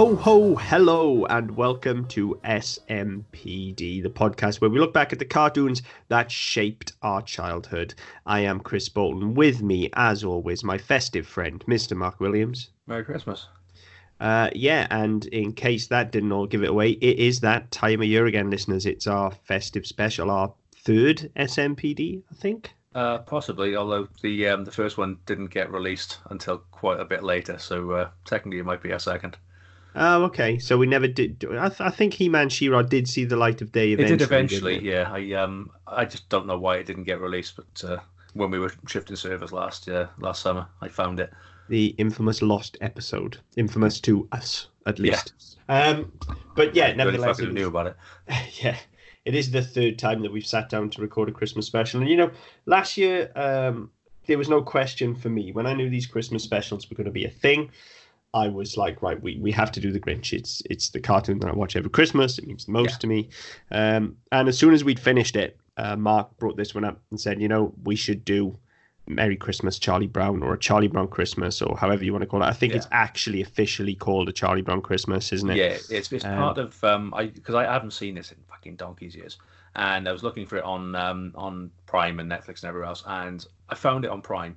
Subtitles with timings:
[0.00, 5.26] Ho ho, hello, and welcome to SMPD, the podcast where we look back at the
[5.26, 7.92] cartoons that shaped our childhood.
[8.24, 9.34] I am Chris Bolton.
[9.34, 11.94] With me, as always, my festive friend, Mr.
[11.94, 12.70] Mark Williams.
[12.86, 13.48] Merry Christmas.
[14.18, 18.00] Uh, yeah, and in case that didn't all give it away, it is that time
[18.00, 18.86] of year again, listeners.
[18.86, 22.72] It's our festive special, our third SMPD, I think.
[22.94, 27.22] Uh, possibly, although the um, the first one didn't get released until quite a bit
[27.22, 29.36] later, so uh, technically it might be our second.
[29.94, 30.58] Oh, okay.
[30.58, 31.44] So we never did.
[31.50, 33.92] I, th- I think He-Man, She-Ra did see the light of day.
[33.92, 34.82] Eventually, it did eventually, it?
[34.82, 35.10] yeah.
[35.12, 37.98] I um I just don't know why it didn't get released, but uh,
[38.34, 41.32] when we were shifting servers last uh, last summer, I found it.
[41.68, 45.34] The infamous lost episode, infamous to us at least.
[45.68, 46.12] Um,
[46.56, 47.96] but yeah, nevertheless, fucking knew about it.
[48.62, 48.76] yeah,
[49.24, 52.00] it is the third time that we've sat down to record a Christmas special.
[52.00, 52.30] And you know,
[52.66, 53.90] last year um,
[54.26, 57.12] there was no question for me when I knew these Christmas specials were going to
[57.12, 57.70] be a thing.
[58.32, 60.32] I was like, right, we, we have to do the Grinch.
[60.32, 62.38] It's it's the cartoon that I watch every Christmas.
[62.38, 62.98] It means the most Yeah.
[62.98, 63.28] to me.
[63.70, 67.20] Um, and as soon as we'd finished it, uh, Mark brought this one up and
[67.20, 68.56] said, you know, we should do
[69.08, 72.42] Merry Christmas, Charlie Brown, or a Charlie Brown Christmas, or however you want to call
[72.42, 72.46] it.
[72.46, 72.76] I think Yeah.
[72.78, 75.56] it's actually officially called a Charlie Brown Christmas, isn't it?
[75.56, 78.76] Yeah, it's it's Um, part of um I because I haven't seen this in fucking
[78.76, 79.38] donkey's years,
[79.74, 83.02] and I was looking for it on um on Prime and Netflix and everywhere else,
[83.06, 84.54] and I found it on Prime,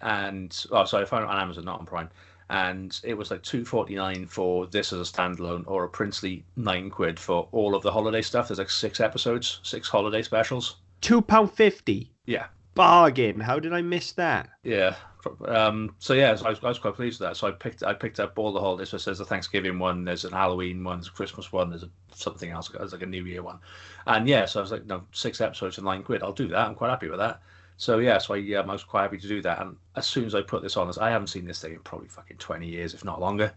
[0.00, 2.10] and oh sorry, I found it on Amazon, not on Prime,
[2.50, 6.44] and it was like two forty nine for this as a standalone, or a princely
[6.56, 8.48] nine quid for all of the holiday stuff.
[8.48, 10.76] There's like six episodes, six holiday specials.
[11.00, 12.10] Two pound fifty.
[12.26, 13.40] Yeah, Bargain.
[13.40, 14.48] How did I miss that?
[14.62, 14.94] Yeah.
[15.46, 17.36] Um, so yeah, I, was, I was quite pleased with that.
[17.36, 18.90] So I picked I picked up all the holidays.
[18.90, 21.90] So there's a Thanksgiving one, there's an Halloween one, there's a Christmas one, there's a,
[22.14, 23.58] something else, there's like a New Year one,
[24.06, 26.22] and yeah, so I was like, no, six episodes for nine quid.
[26.22, 26.68] I'll do that.
[26.68, 27.42] I'm quite happy with that.
[27.78, 29.60] So yeah, so I, um, I was quite happy to do that.
[29.60, 32.08] And as soon as I put this on, I haven't seen this thing in probably
[32.08, 33.54] fucking twenty years, if not longer.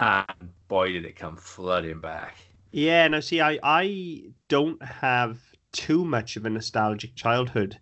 [0.00, 0.26] And
[0.68, 2.36] boy, did it come flooding back.
[2.72, 5.38] Yeah, no, see, I, I don't have
[5.72, 7.78] too much of a nostalgic childhood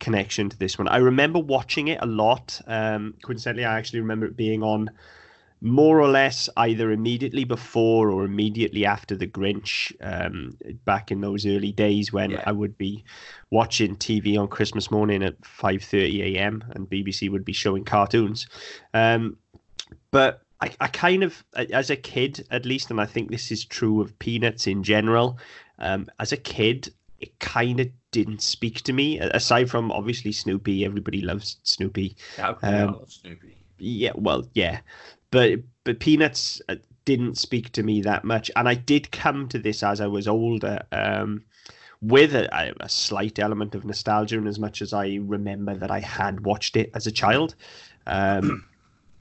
[0.00, 0.88] connection to this one.
[0.88, 2.60] I remember watching it a lot.
[2.66, 4.90] Um, coincidentally, I actually remember it being on
[5.64, 11.46] more or less either immediately before or immediately after the Grinch um, back in those
[11.46, 12.42] early days when Yeah.
[12.44, 13.02] I would be
[13.50, 16.62] watching TV on Christmas morning at 5:30 a.m.
[16.74, 18.46] and BBC would be showing cartoons.
[18.92, 19.38] Um,
[20.10, 23.64] but I, I kind of, as a kid at least, and I think this is
[23.64, 25.38] true of Peanuts in general,
[25.78, 29.18] um, as a kid, it kind of didn't speak to me.
[29.18, 32.16] Aside from obviously Snoopy, everybody loves Snoopy.
[32.36, 33.56] How can Um, Snoopy?
[33.78, 34.80] Yeah, well, yeah,
[35.34, 39.58] but but Peanuts uh, didn't speak to me that much, and I did come to
[39.58, 40.80] this as I was older.
[40.92, 41.44] Um,
[42.00, 46.00] with a, a- slight element of nostalgia, and as much as I remember that I
[46.00, 47.54] had watched it as a child,
[48.06, 48.64] um,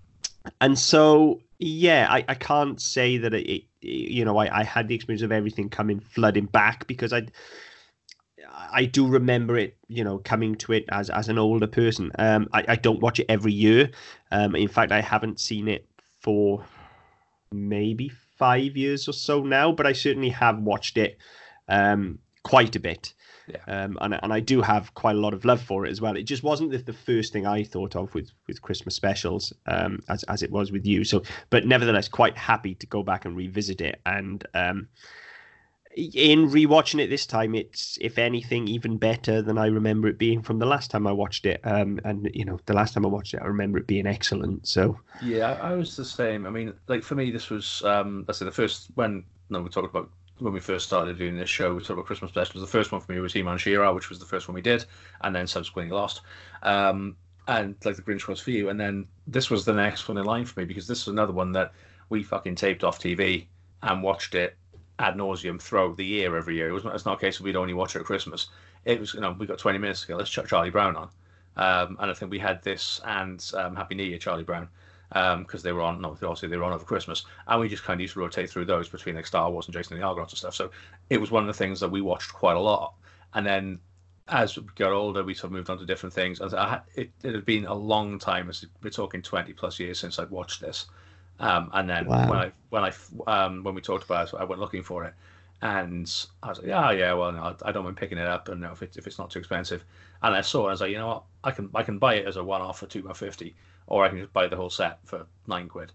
[0.62, 4.88] and so yeah, I, I can't say that it, it you know I, I had
[4.88, 7.24] the experience of everything coming flooding back because I
[8.72, 12.12] I do remember it you know coming to it as as an older person.
[12.20, 13.90] Um, I, I don't watch it every year.
[14.32, 15.88] Um, in fact, I haven't seen it
[16.24, 16.66] for
[17.52, 21.18] maybe five years or so now, but I certainly have watched it
[21.68, 23.14] um, quite a bit.
[23.48, 23.64] Yeah.
[23.68, 26.16] Um, and, and I do have quite a lot of love for it as well.
[26.16, 30.00] It just wasn't the, the first thing I thought of with, with Christmas specials, um,
[30.08, 31.04] as, as it was with you.
[31.04, 34.00] So, but nevertheless, quite happy to go back and revisit it.
[34.06, 34.88] And um,
[35.96, 40.42] in rewatching it this time, it's if anything even better than I remember it being
[40.42, 41.62] from the last time I watched it.
[41.64, 44.68] Um, and you know, the last time I watched it, I remember it being excellent.
[44.68, 46.46] So Yeah, I was the same.
[46.46, 49.70] I mean, like for me, this was um, let's say the first when no, we
[49.70, 50.10] talked about
[50.40, 51.74] when we first started doing this show.
[51.74, 52.62] We talked about Christmas specials.
[52.62, 53.60] The first one for me was He-Man
[53.94, 54.86] which was the first one we did,
[55.22, 56.22] and then subsequently lost.
[56.64, 57.16] Um,
[57.48, 60.26] and like the Grinch was for you, and then this was the next one in
[60.26, 61.74] line for me because this is another one that
[62.10, 63.46] we fucking taped off TV
[63.82, 64.56] and watched it
[65.00, 66.70] ad nauseum throughout the year every year.
[66.70, 68.48] It was it's not a case of we'd only watch it at Christmas.
[68.86, 70.16] It was you know we got 20 minutes to go.
[70.16, 71.10] Let's chuck Charlie Brown on.
[71.56, 74.70] Um, and I think we had this and um, Happy New Year, Charlie Brown,
[75.10, 76.02] because they were on.
[76.02, 78.50] No, obviously they were on over Christmas, and we just kind of used to rotate
[78.50, 80.56] through those between like Star Wars and Jason and the Argonauts and stuff.
[80.56, 80.72] So
[81.10, 82.96] it was one of the things that we watched quite a lot.
[83.36, 83.80] And then
[84.28, 86.40] as we got older, we sort of moved on to different things.
[86.40, 88.50] And I, it, it had been a long time.
[88.50, 90.88] As we're talking 20 plus years since I'd watched this.
[91.40, 92.30] Um, and then Wow.
[92.30, 92.92] when I when I
[93.28, 95.14] um, when we talked about it, I went looking for it,
[95.62, 98.62] and I was like, yeah, yeah, well, no, I don't mind picking it up, and
[98.62, 99.84] you know, if it's if it's not too expensive.
[100.22, 102.16] And I saw it, I was like, you know what, I can I can buy
[102.16, 103.56] it as a one off for two pound fifty,
[103.88, 105.92] or I can just buy the whole set for nine quid.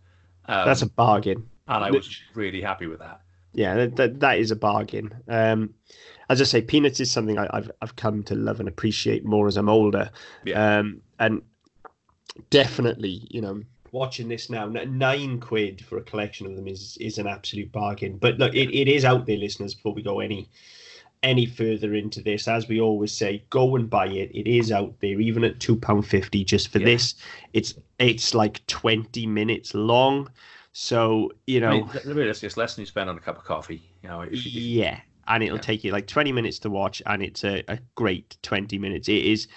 [0.47, 1.49] Um, that's a bargain.
[1.69, 3.21] and I was really happy with that.
[3.53, 5.13] Yeah, that, that, is a bargain.
[5.27, 5.75] Um,
[6.29, 9.49] as I say, peanuts is something I, I've I've come to love and appreciate more
[9.49, 10.11] as I'm older.
[10.45, 10.79] Yeah.
[10.79, 11.43] Um, and
[12.51, 13.63] definitely, you know,
[13.93, 18.19] watching this now, nine quid for a collection of them is is an absolute bargain.
[18.19, 19.75] But look, it, it is out there, listeners.
[19.75, 20.49] Before we go any
[21.23, 24.31] any further into this, as we always say, go and buy it.
[24.33, 26.87] It is out there, even at two pound fifty just for yeah.
[26.87, 27.15] this.
[27.53, 30.31] It's it's like twenty minutes long.
[30.73, 33.83] So you know, I mean, it's less than you spend on a cup of coffee.
[34.03, 35.63] You know, yeah, and it'll yeah.
[35.63, 39.09] take you like twenty minutes to watch, and it's a, a great twenty minutes.
[39.09, 39.49] It is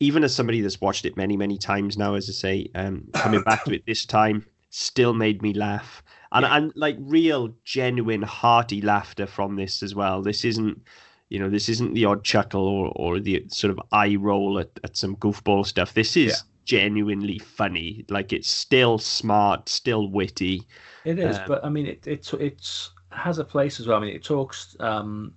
[0.00, 3.42] even as somebody that's watched it many, many times now, as I say, um, coming
[3.42, 6.02] back to it this time still made me laugh.
[6.32, 6.56] And, yeah.
[6.56, 10.22] and like real, genuine, hearty laughter from this as well.
[10.22, 10.80] This isn't,
[11.28, 14.70] you know, this isn't the odd chuckle or, or the sort of eye roll at,
[14.84, 15.92] at some goofball stuff.
[15.92, 16.36] This is yeah.
[16.64, 18.04] genuinely funny.
[18.08, 20.66] Like it's still smart, still witty.
[21.04, 23.98] It is, um, but I mean, it, it's it's has a place as well.
[23.98, 24.76] I mean, it talks.
[24.80, 25.34] Um,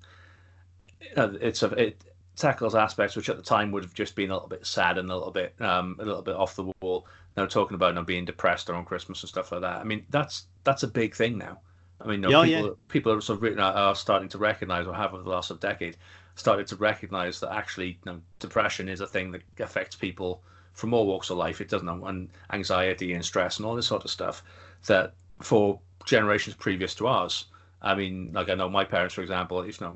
[1.01, 2.03] it's a it
[2.35, 5.11] tackles aspects which at the time would have just been a little bit sad and
[5.11, 7.07] a little bit um, a little bit off the wall.
[7.37, 9.77] Now talking about not being depressed around Christmas and stuff like that.
[9.77, 11.59] I mean, that's that's a big thing now.
[12.01, 12.75] I mean, no, yeah, people, yeah.
[12.89, 15.97] people are sort of are starting to recognise, or have over the last of decade,
[16.35, 20.41] started to recognise that actually, you know, depression is a thing that affects people
[20.73, 21.61] from all walks of life.
[21.61, 24.43] It doesn't, and anxiety and stress and all this sort of stuff.
[24.87, 27.45] That for generations previous to ours,
[27.81, 29.95] I mean, like I know my parents, for example, you know,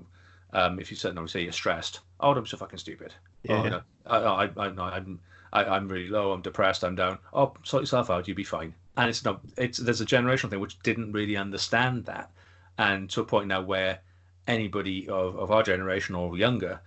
[0.53, 3.13] um, if you said, no, say you're stressed, oh, I'm so fucking stupid.
[3.43, 3.59] Yeah.
[3.59, 5.19] Oh, you know, I, I, I, I'm,
[5.53, 6.31] I, I'm really low.
[6.31, 6.83] I'm depressed.
[6.83, 7.19] I'm down.
[7.33, 8.27] Oh, sort yourself out.
[8.27, 8.73] You'll be fine.
[8.97, 9.41] And it's not.
[9.57, 12.31] It's there's a generational thing which didn't really understand that,
[12.77, 13.99] and to a point now where
[14.47, 16.79] anybody of, of our generation or younger,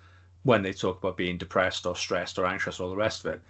[0.43, 3.35] when they talk about being depressed or stressed or anxious or all the rest of
[3.35, 3.41] it,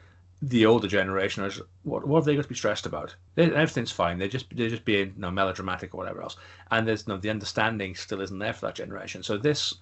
[0.42, 3.14] the older generation is what what have they got to be stressed about?
[3.34, 4.18] They, everything's fine.
[4.18, 6.36] They're just they're just being you know, melodramatic or whatever else.
[6.70, 9.22] And there's no the understanding still isn't there for that generation.
[9.22, 9.74] So this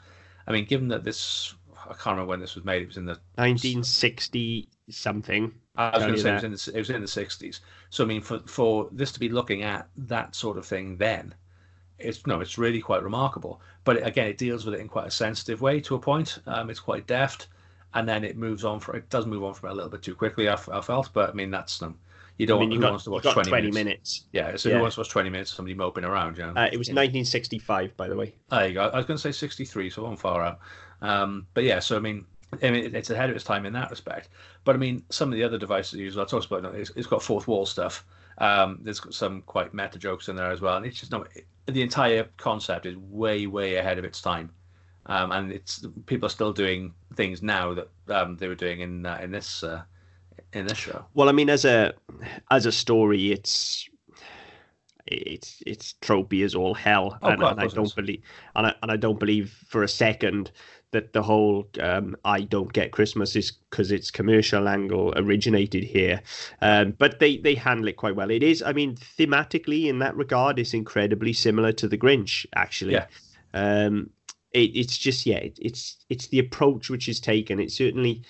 [0.48, 1.54] I mean, given that this,
[1.84, 2.80] I can't remember when this was made.
[2.80, 5.52] It was in the 1960 something.
[5.76, 7.60] I was going to say it was, in the, it was in the 60s.
[7.90, 11.34] So I mean, for for this to be looking at that sort of thing then,
[11.98, 13.60] it's no, it's really quite remarkable.
[13.84, 16.38] But again, it deals with it in quite a sensitive way to a point.
[16.46, 17.48] Um, it's quite deft,
[17.92, 20.02] and then it moves on for it does move on from it a little bit
[20.02, 20.48] too quickly.
[20.48, 21.98] I, I felt, but I mean that's um,
[22.38, 22.58] you don't.
[22.58, 23.74] I mean, you got, wants to watch 20, 20 minutes?
[23.74, 24.24] minutes?
[24.32, 24.76] Yeah, so yeah.
[24.76, 26.38] who wants to watch 20 minutes of somebody moping around?
[26.38, 26.52] You know?
[26.54, 26.94] Uh, it was yeah.
[26.94, 28.34] 1965, by the way.
[28.50, 28.82] There you go.
[28.82, 30.60] I was going to say 63, so I'm far out.
[31.02, 32.24] Um, but yeah, so I mean,
[32.62, 34.28] I mean, it's ahead of its time in that respect.
[34.64, 37.22] But I mean, some of the other devices used, I talked about, it's, it's got
[37.22, 38.06] fourth wall stuff.
[38.38, 41.24] Um, there's some quite meta jokes in there as well, and it's just no.
[41.66, 44.50] The entire concept is way, way ahead of its time,
[45.06, 49.04] um, and it's people are still doing things now that um, they were doing in
[49.04, 49.82] uh, in this uh,
[50.52, 51.04] in this show.
[51.14, 51.94] Well, I mean, as a
[52.50, 53.88] as a story, it's
[55.06, 58.22] it's it's tropey as all hell, oh, and, God, and I don't believe
[58.54, 60.50] and I, and I don't believe for a second
[60.90, 66.22] that the whole um, I don't get Christmas is because its commercial angle originated here.
[66.62, 68.30] Um, but they, they handle it quite well.
[68.30, 72.94] It is, I mean, thematically in that regard, it's incredibly similar to The Grinch, actually.
[72.94, 73.06] Yeah.
[73.52, 74.10] Um,
[74.52, 77.60] it, it's just, yeah, it, it's it's the approach which is taken.
[77.60, 78.22] It certainly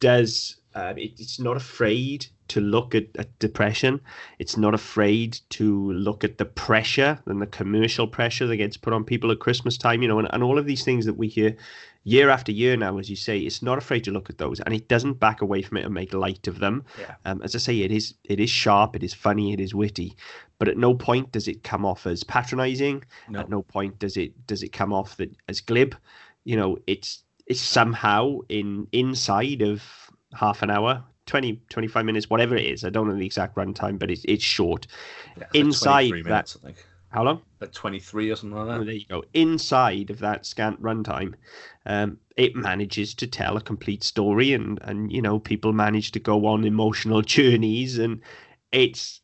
[0.00, 4.00] does um, it, it's not afraid to look at, at, depression.
[4.38, 8.92] It's not afraid to look at the pressure and the commercial pressure that gets put
[8.92, 11.28] on people at Christmas time, you know, and, and all of these things that we
[11.28, 11.56] hear
[12.04, 14.74] year after year now, as you say, it's not afraid to look at those, and
[14.74, 16.84] it doesn't back away from it and make light of them.
[16.98, 17.14] Yeah.
[17.24, 20.16] Um, as I say, it is it is sharp, it is funny, it is witty,
[20.58, 23.04] but at no point does it come off as patronising.
[23.28, 23.40] No.
[23.40, 25.94] At no point does it does it come off that as glib.
[26.44, 29.82] You know, it's it's somehow in inside of
[30.32, 32.84] half an hour 20 25 minutes whatever it is.
[32.84, 34.86] I don't know the exact runtime but it's it's short.
[35.36, 36.58] Yeah, inside that minutes,
[37.10, 37.42] how long?
[37.60, 38.80] At 23 or something like that.
[38.80, 39.24] Oh, there you go.
[39.34, 41.34] Inside of that scant runtime
[41.86, 46.20] um, it manages to tell a complete story and and you know people manage to
[46.20, 48.20] go on emotional journeys and
[48.72, 49.20] it's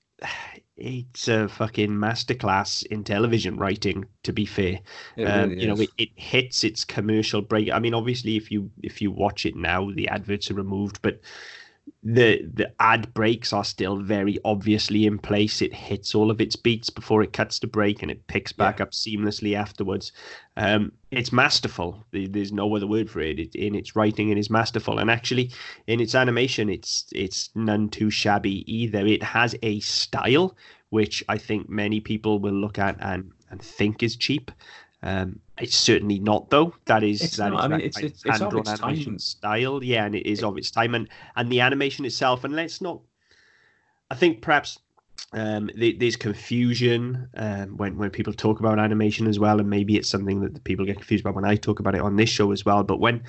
[0.77, 4.81] it's a fucking masterclass in television writing to be fair.
[5.19, 7.71] Um, really you know it, it hits its commercial break.
[7.71, 11.21] I mean obviously if you if you watch it now the adverts are removed but
[12.09, 15.61] the the ad breaks are still very obviously in place.
[15.61, 18.79] It hits all of its beats before it cuts to break, and it picks back
[18.79, 18.85] yeah.
[18.85, 20.13] up seamlessly afterwards.
[20.57, 22.07] Um, it's masterful.
[22.13, 23.41] There's no other word for it.
[23.41, 23.57] it.
[23.57, 25.51] In its writing, it is masterful, and actually,
[25.89, 29.05] in its animation, it's it's none too shabby either.
[29.05, 30.57] It has a style
[30.91, 34.53] which I think many people will look at and and think is cheap.
[35.03, 36.75] Um, it's certainly not though.
[36.87, 37.61] That is it's that not.
[37.61, 39.19] Is I mean, it's, it's, it's of its animation time.
[39.19, 42.45] style, yeah, and it is of its time, and and the animation itself.
[42.45, 43.01] And let's not.
[44.11, 44.79] I think perhaps
[45.33, 50.09] um, there's confusion um, when when people talk about animation as well, and maybe it's
[50.09, 52.65] something that people get confused about when I talk about it on this show as
[52.65, 52.85] well.
[52.85, 53.23] But when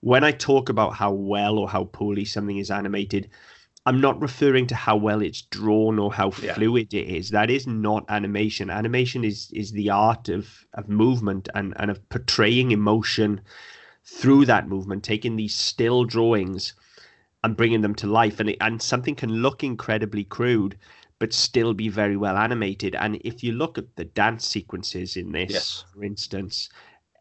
[0.00, 3.30] when I talk about how well or how poorly something is animated,
[3.86, 6.54] I'm not referring to how well it's drawn or how Yeah.
[6.54, 7.30] fluid it is.
[7.30, 8.70] That is not animation.
[8.70, 13.40] Animation is is the art of of movement and and of portraying emotion
[14.04, 16.74] through that movement, taking these still drawings
[17.42, 18.40] and bringing them to life.
[18.40, 20.78] And it, and something can look incredibly crude,
[21.18, 22.94] but still be very well animated.
[22.94, 25.84] And if you look at the dance sequences in this, Yes.
[25.92, 26.70] for instance,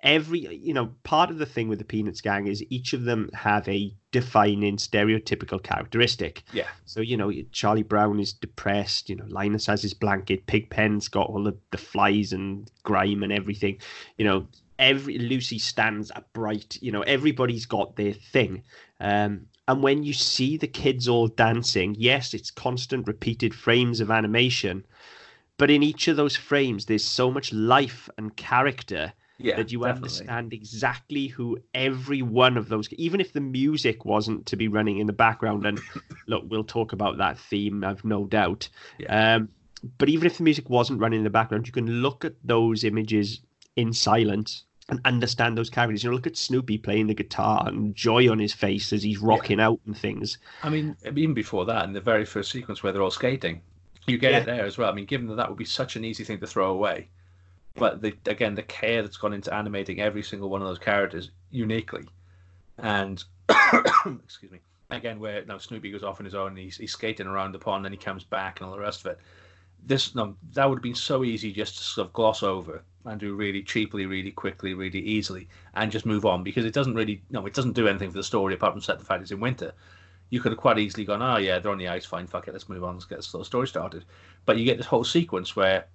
[0.03, 3.29] every you know part of the thing with the Peanuts gang is each of them
[3.33, 6.43] have a defining stereotypical characteristic.
[6.51, 6.67] Yeah.
[6.85, 9.09] So you know Charlie Brown is depressed.
[9.09, 10.45] You know Linus has his blanket.
[10.45, 13.79] Pigpen's got all the, the flies and grime and everything.
[14.17, 16.77] You know every Lucy stands upright.
[16.81, 18.63] You know everybody's got their thing.
[18.99, 24.11] Um, and when you see the kids all dancing, yes, it's constant repeated frames of
[24.11, 24.85] animation,
[25.57, 29.79] but in each of those frames, there's so much life and character Yeah, that you
[29.79, 30.07] definitely.
[30.07, 34.99] understand exactly who every one of those even if the music wasn't to be running
[34.99, 35.79] in the background and
[36.27, 38.69] look we'll talk about that theme i've no doubt
[38.99, 39.35] Yeah.
[39.35, 39.49] um
[39.97, 42.83] but even if the music wasn't running in the background you can look at those
[42.83, 43.41] images
[43.75, 47.95] in silence and understand those characters you know look at snoopy playing the guitar and
[47.95, 51.85] joy on his face as he's rocking out and things I mean, even before that,
[51.85, 53.61] in the very first sequence where they're all skating,
[54.07, 54.37] you get Yeah.
[54.39, 54.89] it there as well.
[54.89, 57.09] I mean, given that that would be such an easy thing to throw away,
[57.75, 61.31] but the, again, the care that's gone into animating every single one of those characters
[61.51, 62.05] uniquely,
[62.77, 63.23] and
[64.23, 67.27] excuse me, again, where now Snoopy goes off on his own, and he's, he's skating
[67.27, 69.19] around the pond, and he comes back, and all the rest of it.
[69.85, 73.19] This no, that would have been so easy just to sort of gloss over and
[73.19, 77.21] do really cheaply, really quickly, really easily, and just move on because it doesn't really
[77.31, 79.41] no, it doesn't do anything for the story apart from set the fact it's in
[79.41, 79.73] winter
[80.33, 82.53] you could have quite easily gone, oh yeah, they're on the ice, fine, fuck it,
[82.53, 84.03] let's move on, let's get little story started.
[84.45, 85.85] But you get this whole sequence where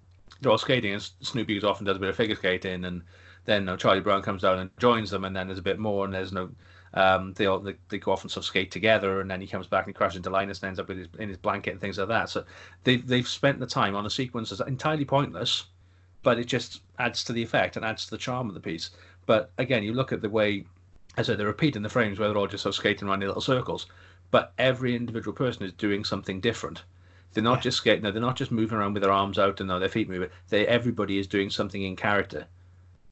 [0.40, 3.02] they're all skating, and Snoopy and does a bit of figure skating, and
[3.44, 6.04] then no, Charlie Brown comes down and joins them, and then there's a bit more,
[6.04, 6.50] and there's no,
[6.94, 9.46] um, they all they, they go off and sort of skate together, and then he
[9.46, 11.98] comes back and crashes into Linus and ends up his, in his blanket and things
[11.98, 12.30] like that.
[12.30, 12.44] So
[12.84, 15.64] they they've spent the time on a sequence that's entirely pointless,
[16.22, 18.90] but it just adds to the effect and adds to the charm of the piece.
[19.26, 20.64] But again, you look at the way,
[21.16, 23.22] as I said, they're repeating the frames where they're all just sort of skating around
[23.22, 23.86] in little circles
[24.30, 26.82] but every individual person is doing something different.
[27.32, 27.62] They're not Yeah.
[27.62, 28.02] just skating.
[28.02, 30.30] No, they're not just moving around with their arms out and their feet moving.
[30.48, 32.46] They everybody is doing something in character.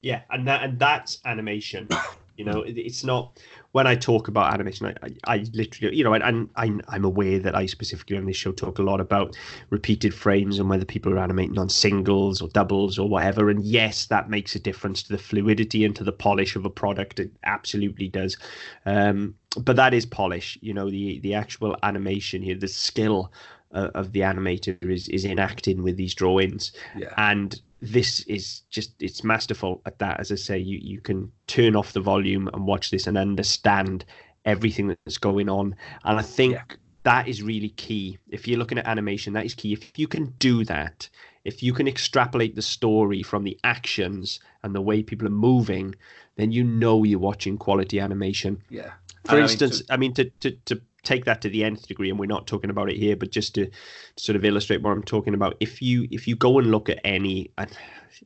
[0.02, 1.88] Yeah, and that and that's animation.
[2.36, 3.38] You know, it, it's not
[3.72, 4.86] when I talk about animation.
[4.86, 8.36] I, I, I literally, you know, and, and I'm aware that I specifically on this
[8.36, 9.34] show talk a lot about
[9.70, 13.48] repeated frames and whether people are animating on singles or doubles or whatever.
[13.48, 16.70] And yes, that makes a difference to the fluidity and to the polish of a
[16.70, 17.20] product.
[17.20, 18.36] It absolutely does.
[18.84, 20.58] Um, but that is polish.
[20.60, 23.32] You know, the the actual animation here, the skill
[23.72, 27.12] uh, of the animator is is enacting with these drawings Yeah.
[27.16, 31.76] and this is just it's masterful at that as i say you you can turn
[31.76, 34.04] off the volume and watch this and understand
[34.44, 36.62] everything that's going on and i think Yeah.
[37.02, 40.26] that is really key if you're looking at animation that is key if you can
[40.38, 41.08] do that
[41.44, 45.94] if you can extrapolate the story from the actions and the way people are moving
[46.36, 48.92] then you know you're watching quality animation Yeah.
[49.24, 51.64] for And I mean, instance, to- I mean, to, to, to take that to the
[51.64, 53.70] nth degree, and we're not talking about it here, but just to
[54.16, 57.00] sort of illustrate what I'm talking about, if you if you go and look at
[57.04, 57.70] any, and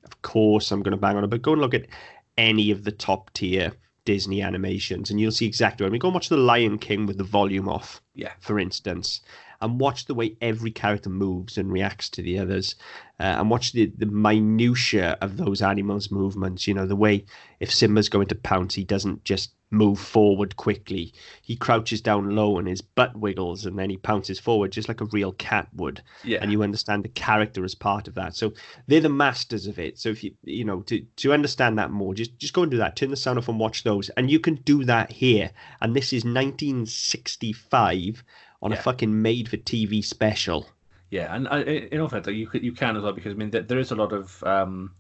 [0.05, 1.87] of course I'm going to bang on it, but go and look at
[2.39, 3.73] any of the top tier
[4.05, 5.85] Disney animations, and you'll see exactly.
[5.85, 8.33] what I mean, go and watch The Lion King with the volume off, Yeah.
[8.41, 9.21] for instance,
[9.61, 12.75] and watch the way every character moves and reacts to the others,
[13.19, 16.67] uh, and watch the the minutia of those animals' movements.
[16.67, 17.25] You know, the way
[17.61, 21.13] if Simba's going to pounce, he doesn't just move forward quickly.
[21.43, 25.01] He crouches down low and his butt wiggles, and then he pounces forward just like
[25.01, 26.03] a real cat would.
[26.25, 26.39] yeah.
[26.43, 28.35] And you understand the character as part of that.
[28.35, 28.53] So
[28.87, 29.99] they're the masters of it.
[29.99, 32.79] So if you you know to to understand that more, just just go and do
[32.79, 32.97] that.
[32.97, 35.51] Turn the sound off and watch those, and you can do that here.
[35.81, 38.25] And this is 1965
[38.63, 38.75] on Yeah.
[38.75, 40.69] a fucking made-for-TV special.
[41.11, 43.63] Yeah, and I, in all fairness, you you can as well because I mean there,
[43.63, 44.95] there is a lot of um,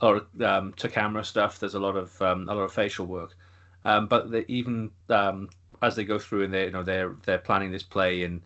[0.00, 1.58] or um, to camera stuff.
[1.58, 3.36] There's a lot of um, a lot of facial work,
[3.84, 5.50] um, but they, even um,
[5.82, 8.42] as they go through and they you know they're they're planning this play and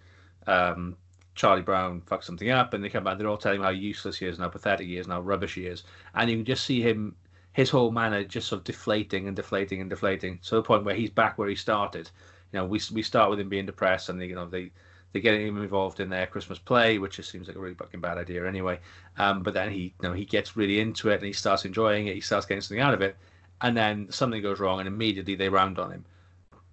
[0.49, 0.97] um,
[1.37, 3.19] Charlie Brown fucks something up and they come back.
[3.19, 5.21] They're all telling him how useless he is, and how pathetic he is, and how
[5.21, 7.17] rubbish he is, and you can just see him
[7.53, 10.95] his whole manner just sort of deflating and deflating and deflating to the point where
[10.97, 12.11] he's back where he started.
[12.55, 14.71] You know, we we start with him being depressed, and they, you know they
[15.13, 18.01] they get him involved in their Christmas play, which just seems like a really fucking
[18.01, 18.79] bad idea anyway.
[19.19, 22.07] Um, but then he, you know, he gets really into it and he starts enjoying
[22.07, 22.15] it.
[22.15, 23.17] He starts getting something out of it,
[23.61, 26.05] and then something goes wrong, and immediately they round on him.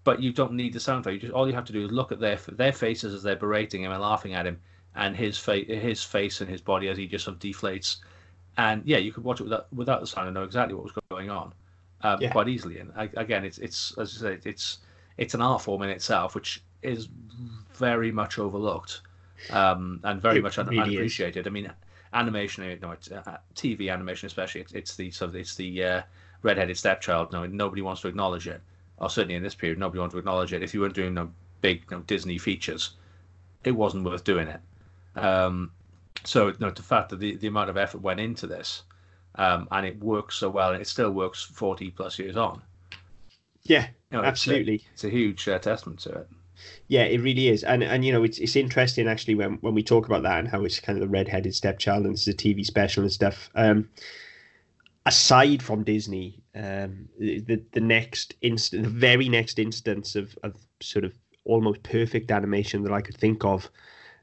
[0.03, 1.13] But you don't need the soundtrack.
[1.13, 3.35] You just all you have to do is look at their their faces as they're
[3.35, 4.61] berating him and laughing at him,
[4.95, 7.97] and his face, his face and his body as he just sort of deflates.
[8.57, 10.93] And yeah, you could watch it without without the sound and know exactly what was
[11.11, 11.53] going on,
[12.01, 12.29] um, Yeah.
[12.29, 12.79] quite easily.
[12.79, 14.79] And I, again, it's it's as I say, it's
[15.17, 17.09] it's an art form in itself, which is
[17.73, 19.01] very much overlooked
[19.49, 20.87] um, and very It much un- really is.
[20.87, 21.47] unappreciated.
[21.47, 21.71] I mean,
[22.13, 25.83] animation, you know, it's, uh, TV animation especially, it's, it's the sort of it's the
[25.83, 26.01] uh,
[26.43, 27.31] redheaded stepchild.
[27.31, 28.61] No, nobody wants to acknowledge it.
[28.97, 30.61] Or certainly in this period, nobody wants to acknowledge it.
[30.61, 32.91] If you weren't doing no big you know, Disney features,
[33.63, 34.59] it wasn't worth doing it.
[35.19, 35.71] Um,
[36.23, 38.83] so, know, the fact that the, the amount of effort went into this,
[39.35, 42.61] um, and it works so well, and it still works forty plus years on.
[43.63, 44.85] Yeah, You know, it's a- absolutely.
[44.93, 46.27] it's a, huge uh, testament to it.
[46.87, 49.81] Yeah, it really is, and and you know it's it's interesting actually when when we
[49.81, 52.37] talk about that and how it's kind of the redheaded stepchild and this is a
[52.37, 53.49] TV special and stuff.
[53.55, 53.89] Um,
[55.05, 61.05] aside from Disney, um, the the next instant, the very next instance of of sort
[61.05, 61.13] of
[61.45, 63.69] almost perfect animation that I could think of,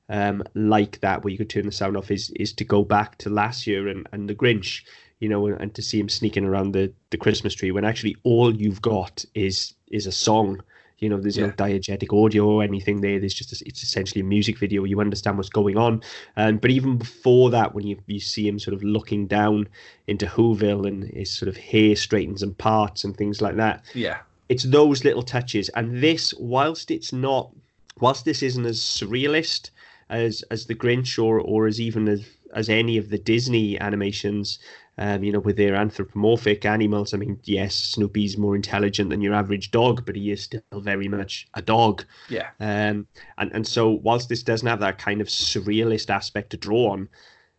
[0.09, 3.19] um, like that where you could turn the sound off is is to go back
[3.19, 4.83] to last year and and the Grinch.
[5.21, 8.55] You know, and to see him sneaking around the, the Christmas tree when actually all
[8.55, 10.61] you've got is is a song.
[10.99, 11.53] You know there's no Yeah.
[11.53, 13.21] diegetic audio or anything there.
[13.21, 14.83] There's just a, it's essentially a music video.
[14.85, 16.03] You understand what's going on.
[16.37, 19.69] Um, but even before that when you, you see him sort of looking down
[20.09, 24.19] into whoville and his sort of hair straightens and parts and things like that Yeah,
[24.49, 25.69] it's those little touches.
[25.71, 27.53] And this whilst it's not
[28.01, 29.71] whilst this isn't as surrealist
[30.11, 34.59] as as the grinch or or as even as as any of the disney animations
[34.99, 37.15] um, you know, with their anthropomorphic animals.
[37.15, 41.09] I mean, yes, Snoopy's more intelligent than your average dog, but he is still very
[41.09, 42.05] much a dog.
[42.29, 43.07] yeah, Um,
[43.39, 47.09] and and so whilst this doesn't have that kind of surrealist aspect to draw on,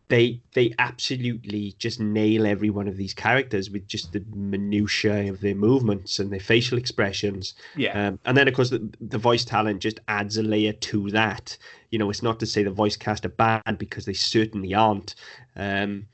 [0.08, 5.40] they they absolutely just nail every one of these characters with just the minutiae of
[5.40, 7.54] their movements and their facial expressions.
[7.74, 8.08] yeah.
[8.08, 11.56] Um, and then of course the, the voice talent just adds a layer to that.
[11.90, 15.14] You know, it's not to say the voice cast are bad because they certainly aren't.
[15.56, 16.06] Um,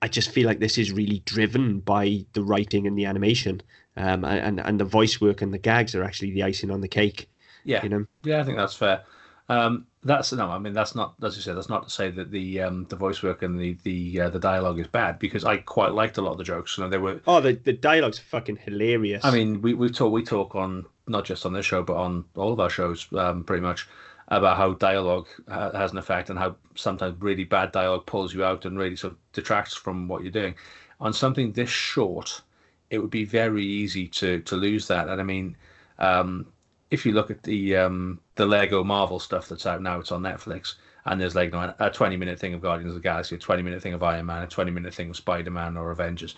[0.00, 3.62] I just feel like this is really driven by the writing and the animation,
[3.96, 6.88] um, and and the voice work and the gags are actually the icing on the
[6.88, 7.28] cake.
[7.64, 9.02] Yeah, You know, yeah, I think that's fair.
[9.48, 11.56] Um, that's no, I mean that's not as you said.
[11.56, 14.38] That's not to say that the um, the voice work and the the uh, the
[14.38, 16.78] dialogue is bad because I quite liked a lot of the jokes.
[16.78, 17.20] You know, they were.
[17.26, 19.24] oh, the the dialogue's fucking hilarious.
[19.24, 22.24] I mean, we we talk we talk on not just on this show but on
[22.36, 23.88] all of our shows um, pretty much
[24.28, 28.44] about how dialogue ha- has an effect and how sometimes really bad dialogue pulls you
[28.44, 30.54] out and really sort of detracts from what you're doing.
[31.00, 32.42] On something this short,
[32.90, 35.08] it would be very easy to to lose that.
[35.08, 35.56] And I mean,
[35.98, 36.46] um,
[36.90, 40.22] if you look at the um, the Lego Marvel stuff that's out now, it's on
[40.22, 40.74] Netflix,
[41.06, 43.82] and there's like a 20 minute thing of Guardians of the Galaxy, a 20 minute
[43.82, 46.34] thing of Iron Man, a 20 minute thing of Spider Man or Avengers,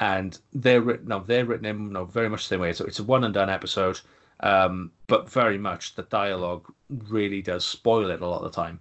[0.00, 1.08] and they're written.
[1.08, 2.72] No, they're written in no very much the same way.
[2.72, 4.00] So it's a one and done episode,
[4.42, 6.72] um, but very much the dialogue
[7.08, 8.80] really does spoil it a lot of the time,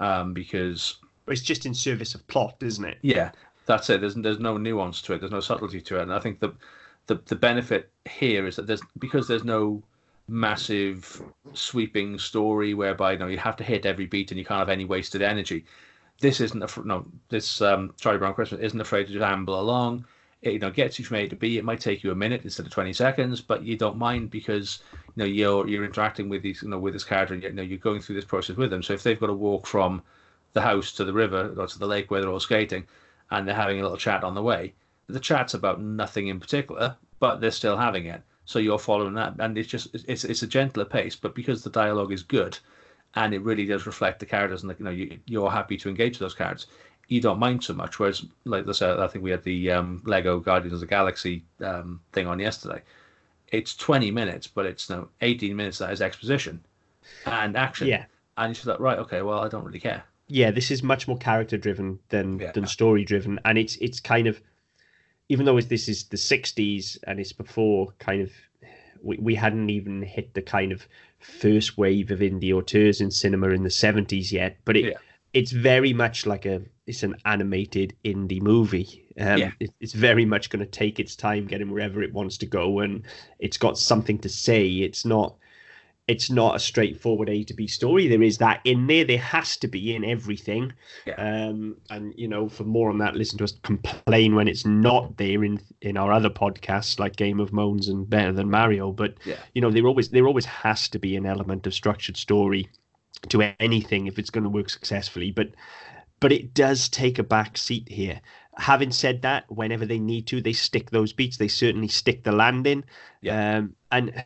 [0.00, 2.98] um, because it's just in service of plot, isn't it?
[3.02, 3.30] yeah,
[3.68, 4.00] that's it.
[4.00, 5.20] There's there's no nuance to it.
[5.20, 6.02] There's no subtlety to it.
[6.02, 6.52] And I think the
[7.06, 9.82] the the benefit here is that there's because there's no
[10.26, 11.22] massive
[11.54, 14.68] sweeping story whereby you know you have to hit every beat and you can't have
[14.68, 15.64] any wasted energy.
[16.20, 17.06] This isn't a no.
[17.28, 20.04] This um, Charlie Brown Christmas isn't afraid to just amble along.
[20.42, 21.58] It you know gets you from A to B.
[21.58, 24.80] It might take you a minute instead of twenty seconds, but you don't mind because
[25.16, 27.62] you know you're you're interacting with these you know with this character and you know
[27.62, 28.82] you're going through this process with them.
[28.82, 30.02] So if they've got to walk from
[30.52, 32.86] the house to the river or to the lake where they're all skating,
[33.30, 34.72] and they're having a little chat on the way.
[35.08, 38.22] The chat's about nothing in particular, but they're still having it.
[38.44, 41.70] So you're following that, and it's just it's it's a gentler pace, but because the
[41.70, 42.58] dialogue is good,
[43.14, 45.88] and it really does reflect the characters, and the, you know you, you're happy to
[45.88, 46.66] engage with those characters,
[47.08, 47.98] you don't mind so much.
[47.98, 51.42] Whereas, like I said, I think we had the um, Lego Guardians of the Galaxy
[51.64, 52.82] um, thing on yesterday.
[53.50, 56.60] It's 20 minutes, but it's know 18 minutes that is exposition
[57.26, 57.88] and action.
[57.88, 58.04] Yeah.
[58.36, 60.04] And you're like, right, okay, well, I don't really care.
[60.28, 62.52] yeah, this is much more character driven than Yeah.
[62.52, 64.40] than story driven, and it's it's kind of
[65.30, 68.30] even though this is the '60s and it's before kind of
[69.02, 70.86] we, we hadn't even hit the kind of
[71.20, 74.98] first wave of indie auteurs in cinema in the '70s yet, but it Yeah.
[75.32, 79.04] It's very much like a it's an animated indie movie.
[79.20, 79.50] Um, Yeah.
[79.60, 82.80] it, it's very much going to take its time getting wherever it wants to go,
[82.80, 83.02] and
[83.38, 84.66] it's got something to say.
[84.68, 85.36] It's not
[86.06, 88.08] it's not a straightforward A to B story.
[88.08, 89.04] There is that in there.
[89.04, 90.72] There has to be in everything.
[91.06, 91.16] Yeah.
[91.16, 95.18] Um, and you know, for more on that, listen to us complain when it's not
[95.18, 98.92] there in in our other podcasts like Game of Moans and Better Than Mario.
[98.92, 99.36] But Yeah.
[99.54, 102.68] you know, there always there always has to be an element of structured story
[103.28, 105.30] to anything if it's going to work successfully.
[105.30, 105.48] But
[106.20, 108.20] but it does take a back seat here.
[108.56, 111.36] Having said that, whenever they need to, they stick those beats.
[111.36, 112.82] They certainly stick the landing.
[113.20, 113.58] Yeah.
[113.58, 114.24] Um, and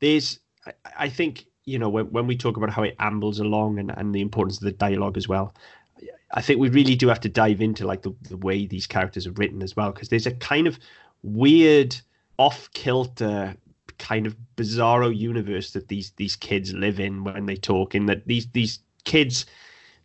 [0.00, 3.78] there's, I, I think, you know, when, when we talk about how it ambles along
[3.78, 5.54] and, and the importance of the dialogue as well,
[6.34, 9.26] I think we really do have to dive into like the, the way these characters
[9.26, 10.78] are written as well, because there's a kind of
[11.22, 11.96] weird
[12.36, 13.56] off kilter
[13.98, 17.94] kind of bizarro universe that these these kids live in when they talk.
[17.94, 19.46] In that these these kids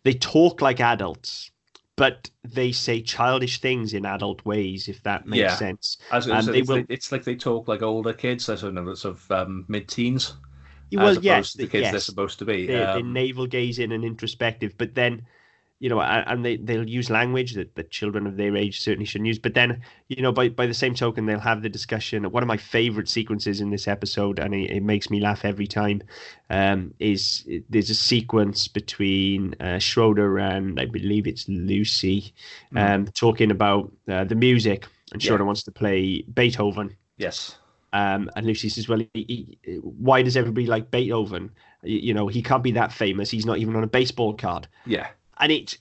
[0.04, 1.50] they talk like adults,
[1.96, 5.56] but they say childish things in adult ways, if that makes Yeah.
[5.56, 5.98] sense.
[6.10, 8.98] As, Um, they it's, will- it's like they talk like older kids, so sort of,
[8.98, 10.36] sort of um, mid-teens,
[10.92, 12.66] Well, as opposed yes, to the kids they're supposed to be.
[12.66, 15.26] they're, they're Um, navel gazing and introspective but then
[15.80, 19.28] you know and they they'll use language that, the children of their age certainly shouldn't
[19.28, 22.42] use but then you know by by the same token they'll have the discussion one
[22.42, 26.02] of my favorite sequences in this episode and it, it makes me laugh every time
[26.50, 32.32] um is there's a sequence between uh, schroeder and i believe it's lucy
[32.74, 35.28] um talking about uh, the music and Yeah.
[35.28, 37.56] schroeder wants to play beethoven yes.
[37.92, 41.50] um, and Lucy says, "Well, he, he, why does everybody like Beethoven?
[41.82, 43.30] You, you know, he can't be that famous.
[43.30, 45.08] He's not even on a baseball card." Yeah.
[45.40, 45.78] And it,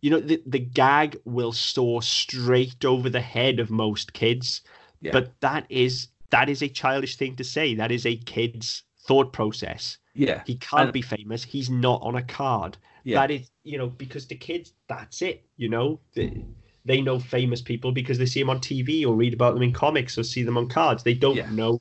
[0.00, 4.62] you know, the the gag will soar straight over the head of most kids,
[5.00, 5.12] Yeah.
[5.12, 7.74] but that is that is a childish thing to say.
[7.74, 9.98] That is a kid's thought process.
[10.14, 10.42] Yeah.
[10.46, 11.42] He can't And- be famous.
[11.44, 12.76] He's not on a card.
[13.04, 13.20] Yeah.
[13.20, 15.44] That is, you know, because the kids, that's it.
[15.56, 16.44] You know, they,
[16.84, 19.72] they know famous people because they see them on TV or read about them in
[19.72, 21.02] comics or see them on cards.
[21.02, 21.50] They don't Yeah.
[21.50, 21.80] know,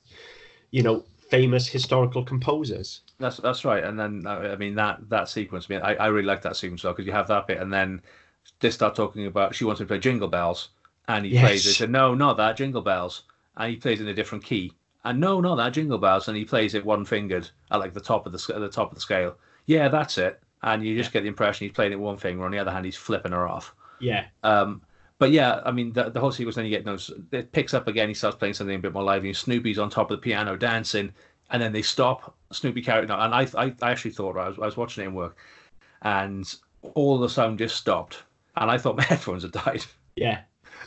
[0.72, 3.02] you know, famous historical composers.
[3.22, 3.84] That's that's right.
[3.84, 5.68] And then uh, I mean that that sequence.
[5.70, 8.02] I mean, I, I really like that sequence because you have that bit, and then
[8.60, 10.70] they start talking about she wants to play Jingle Bells,
[11.08, 11.42] and he Yes.
[11.42, 11.82] plays it.
[11.82, 13.24] And no, not that Jingle Bells,
[13.58, 14.74] and he plays in a different key.
[15.04, 18.02] And no, not that Jingle Bells, and he plays it one fingered at like the
[18.02, 19.38] top of the at the top of the scale.
[19.66, 20.42] Yeah, that's it.
[20.64, 22.46] And you just get the impression he's playing it one finger.
[22.46, 23.74] On the other hand, he's flipping her off.
[24.00, 24.28] Yeah.
[24.44, 24.82] Um,
[25.18, 27.88] but yeah, I mean, the, the whole sequence, then you get those, it picks up
[27.88, 28.08] again.
[28.08, 29.30] He starts playing something a bit more lively.
[29.30, 31.14] And Snoopy's on top of the piano dancing,
[31.52, 32.36] and then they stop.
[32.52, 33.20] Snoopy carrying on.
[33.20, 35.38] And I, I, I actually thought, I was, I was watching it in work,
[36.02, 36.54] and
[36.96, 38.24] all the sound just stopped.
[38.58, 39.86] And I thought my headphones had died.
[40.16, 40.42] Yeah.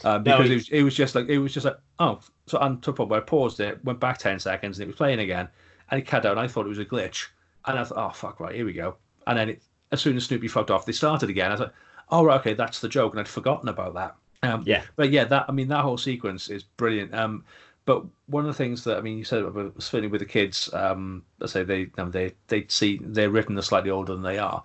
[0.05, 2.59] Um, because it, it- was, it was just like, it was just like, oh, so
[2.59, 4.97] and to a point where I paused it, went back 10 seconds, and it was
[4.97, 5.49] playing again.
[5.91, 7.27] And it cut out, and I thought it was a glitch.
[7.67, 8.97] And I thought, oh, fuck, right, here we go.
[9.27, 11.53] And then it, as soon as Snoopy fucked off, they started again.
[11.53, 11.75] I thought,
[12.11, 13.13] oh, right, okay, that's the joke.
[13.13, 14.15] And I'd forgotten about that.
[14.43, 14.83] Um, Yeah.
[14.97, 17.15] but yeah, that I mean that whole sequence is brilliant.
[17.15, 17.45] Um,
[17.87, 19.45] but one of the things that I mean, you said
[19.79, 23.91] certainly with the kids, um, let's say they they they see they're written as slightly
[23.91, 24.63] older than they are.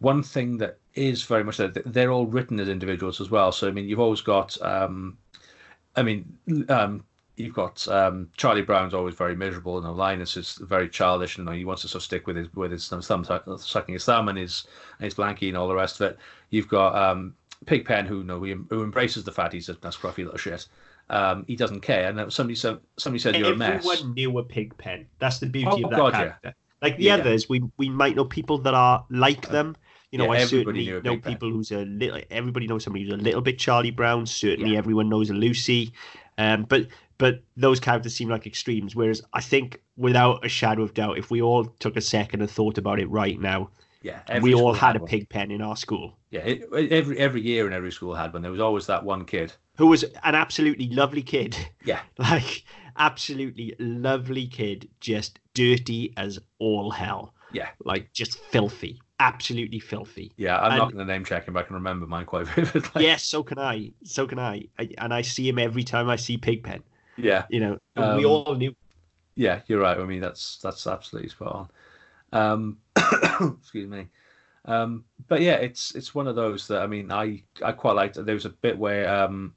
[0.00, 3.52] One thing that is very much that they're all written as individuals as well.
[3.52, 5.16] So I mean, you've always got, um,
[5.96, 7.04] I mean, um,
[7.36, 11.50] you've got um, Charlie Brown's always very miserable, and Linus is very childish, and you
[11.50, 14.28] know, he wants to sort of stick with his with his thumb sucking his thumb
[14.28, 14.66] and his
[14.98, 16.18] and his blankie and all the rest of it.
[16.50, 20.36] You've got um, Pigpen, who you know who, embraces the fact he's a scruffy little
[20.36, 20.66] shit.
[21.10, 23.86] Um, he doesn't care, and somebody said somebody said you're a mess.
[23.86, 25.06] Everyone knew a pig pen.
[25.18, 26.18] That's the beauty Oh, of that God, yeah.
[26.18, 26.54] character.
[26.82, 27.14] Like the Yeah.
[27.16, 29.74] others, we we might know people that are like them.
[30.12, 31.32] You know, Yeah, I certainly know Pigpen.
[31.32, 32.20] people who's a little.
[32.30, 34.26] Everybody knows somebody who's a little bit Charlie Brown.
[34.26, 34.78] Certainly, Yeah.
[34.78, 35.92] everyone knows a Lucy.
[36.38, 36.86] Um, but
[37.18, 38.94] but those characters seem like extremes.
[38.94, 42.50] Whereas I think, without a shadow of doubt, if we all took a second and
[42.50, 43.70] thought about it right now,
[44.02, 46.16] yeah, we all school had a pig pen in our school.
[46.30, 48.42] Yeah, it, every every year in every school had one.
[48.42, 49.52] There was always that one kid.
[49.78, 51.56] Who was an absolutely lovely kid.
[51.84, 52.00] Yeah.
[52.18, 52.64] Like,
[52.96, 57.32] absolutely lovely kid, just dirty as all hell.
[57.52, 57.68] Yeah.
[57.84, 59.00] Like, just filthy.
[59.20, 60.32] Absolutely filthy.
[60.36, 62.46] Yeah, I'm And- not going to name check him, but I can remember mine quite
[62.54, 63.04] vividly.
[63.04, 63.92] yes, so can I.
[64.04, 64.64] So can I.
[64.78, 64.90] I.
[64.98, 66.82] And I see him every time I see Pigpen.
[67.16, 68.74] yeah, You know, and we Um, all knew.
[69.34, 69.96] yeah, you're right.
[69.98, 71.68] I mean, that's that's absolutely spot
[72.32, 72.40] on.
[72.40, 72.78] Um,
[73.58, 74.06] excuse me.
[74.64, 78.22] Um, but yeah, it's it's one of those that I mean, I I quite liked.
[78.24, 79.54] There was a bit where um,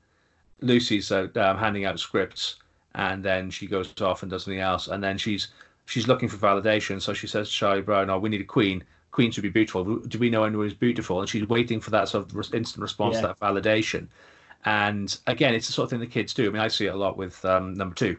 [0.62, 2.56] Lucy's uh, um, handing out scripts,
[2.96, 5.50] and then she goes off and does something else, and then she's
[5.86, 7.02] she's looking for validation.
[7.02, 8.84] So she says to Charlie Brown, "Oh, we need a queen.
[9.12, 9.84] Queen should be beautiful.
[9.98, 12.82] Do we know anyone who's beautiful?" And she's waiting for that sort of res- instant
[12.82, 13.22] response, Yeah.
[13.28, 14.08] that validation.
[14.66, 16.48] And again, it's the sort of thing the kids do.
[16.48, 18.18] I mean, I see it a lot with um, number two.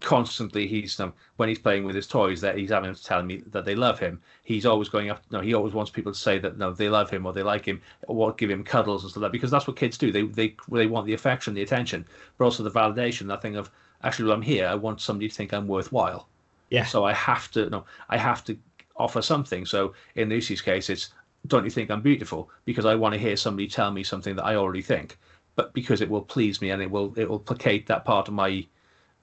[0.00, 3.42] Constantly, he's um, when he's playing with his toys that he's having to tell me
[3.48, 4.20] that they love him.
[4.44, 5.22] He's always going up.
[5.32, 7.64] No, he always wants people to say that no, they love him or they like
[7.64, 10.12] him or give him cuddles and stuff like that because that's what kids do.
[10.12, 12.06] They they they want the affection, the attention,
[12.36, 13.26] but also the validation.
[13.26, 13.70] That thing of
[14.04, 14.68] actually, well, I'm here.
[14.68, 16.28] I want somebody to think I'm worthwhile.
[16.70, 16.84] Yeah.
[16.84, 18.56] So I have to no, I have to
[18.96, 19.66] offer something.
[19.66, 21.10] So in Lucy's case, it's
[21.46, 22.50] don't you think I'm beautiful?
[22.64, 25.18] Because I want to hear somebody tell me something that I already think,
[25.56, 28.34] but because it will please me and it will it will placate that part of
[28.34, 28.66] my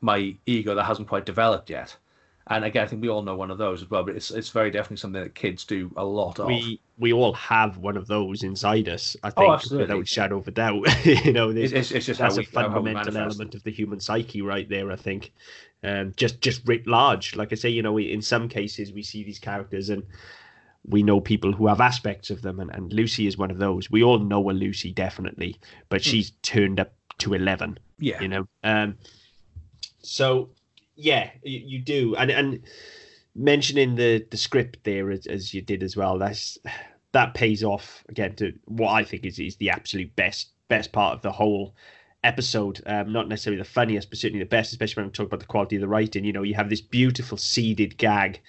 [0.02, 1.98] my ego that hasn't quite developed yet.
[2.48, 4.04] And again, I think we all know one of those as well.
[4.04, 6.48] But it's it's very definitely something that kids do a lot of.
[6.48, 9.18] We we all have one of those inside us.
[9.24, 9.78] I Oh, think, absolutely.
[9.78, 10.88] without shadow of a doubt.
[11.06, 13.72] you know, It's, it's, it's just that's a we, how we fundamental element of the
[13.72, 15.32] human psyche right there i think
[15.84, 19.02] um just just writ large like i say you know we, in some cases we
[19.04, 20.04] see these characters and
[20.86, 23.90] we know people who have aspects of them and, and lucy is one of those
[23.92, 26.10] we all know a lucy definitely but Hmm.
[26.10, 28.98] she's turned up to 11 Yeah, you know um
[30.08, 30.50] so
[30.96, 32.64] Yeah, you, you do, and and
[33.36, 36.18] mentioning the the script there as, as you did as well.
[36.18, 36.58] That's
[37.12, 41.16] that pays off again to what I think is is the absolute best best part
[41.16, 41.76] of the whole
[42.24, 42.82] episode.
[42.86, 45.46] Um, not necessarily the funniest, but certainly the best, especially when we talk about the
[45.46, 46.26] quality of the writing.
[46.26, 48.42] You know, you have this beautiful seeded gag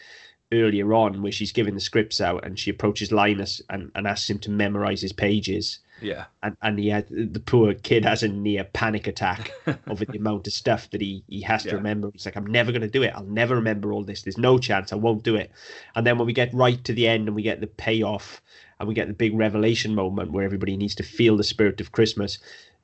[0.53, 4.31] earlier on where she's giving the scripts out and she approaches Linus and, and asks
[4.31, 5.81] him to memorize his pages.
[6.01, 6.25] Yeah.
[6.43, 9.51] And and he had, the poor kid has a near panic attack
[9.89, 11.75] over the amount of stuff that he, he has to Yeah.
[11.77, 12.11] remember.
[12.13, 13.13] He's like, I'm never going to do it.
[13.15, 14.23] I'll never remember all this.
[14.23, 14.93] There's no chance.
[14.93, 15.51] I won't do it.
[15.95, 18.43] And then when we get right to the end and we get the payoff
[18.79, 21.93] and we get the big revelation moment where everybody needs to feel the spirit of
[21.93, 22.39] Christmas,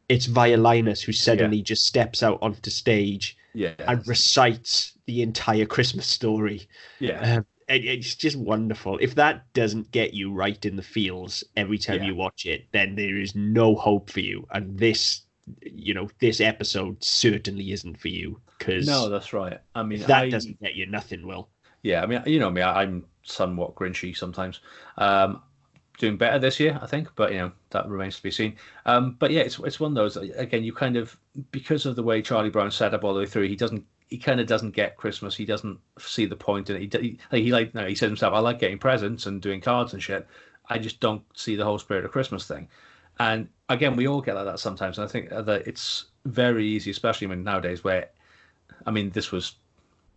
[0.08, 3.74] it's via Linus who suddenly just steps out onto stage Yeah.
[3.86, 6.66] and recites the entire Christmas story.
[6.98, 7.36] yeah.
[7.36, 8.98] Um, and it's just wonderful.
[9.00, 12.08] If that doesn't get you right in the feels every time Yeah.
[12.08, 14.46] you watch it, then there is no hope for you.
[14.50, 15.22] And this,
[15.62, 19.58] you know, this episode certainly isn't for you because no, that's right.
[19.74, 21.48] I mean, if that I, doesn't get you, nothing will.
[21.82, 24.60] Yeah, I mean, you know me, I- I'm somewhat grinchy sometimes.
[24.98, 25.42] Um,
[25.98, 28.56] doing better this year, I think, but you know that remains to be seen.
[28.86, 30.64] Um, but yeah, it's it's one of those again.
[30.64, 31.16] You kind of
[31.50, 33.84] because of the way Charlie Brown set up all the way through, he doesn't.
[34.12, 35.34] He kind of doesn't get Christmas.
[35.34, 36.92] He doesn't see the point in it.
[36.92, 39.92] He he, he like no, he says himself, "I like getting presents and doing cards
[39.92, 40.26] and shit.
[40.68, 42.68] I just don't see the whole spirit of Christmas thing."
[43.18, 44.98] And again, we all get like that sometimes.
[44.98, 48.10] And I think that it's very easy, especially when nowadays, where
[48.86, 49.56] I mean, this was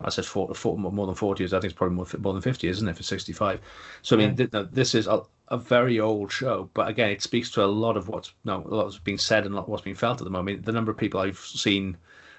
[0.01, 1.53] I said four, four, more than 40 years.
[1.53, 3.61] I think it's probably more, more than 50, isn't it, for 65?
[4.01, 7.49] So, I mean, th- this is a, a very old show, but again, it speaks
[7.51, 10.19] to a lot of what's no, a lot that's being said and what's being felt
[10.19, 10.65] at the moment.
[10.65, 11.97] The number of people I've seen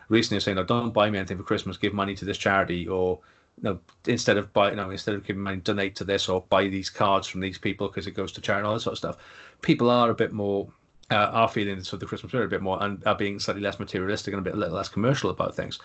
[0.09, 3.19] recently saying, no, don't buy me anything for Christmas, give money to this charity, or
[3.63, 6.91] no, instead of buy, no, instead of giving money, donate to this, or buy these
[6.91, 9.17] cards from these people because it goes to charity, and all that sort of stuff.
[9.63, 10.69] People are a bit more
[11.11, 13.63] uh, are feeling sort of the Christmas spirit a bit more and are being slightly
[13.63, 15.79] less materialistic and a bit less commercial about things.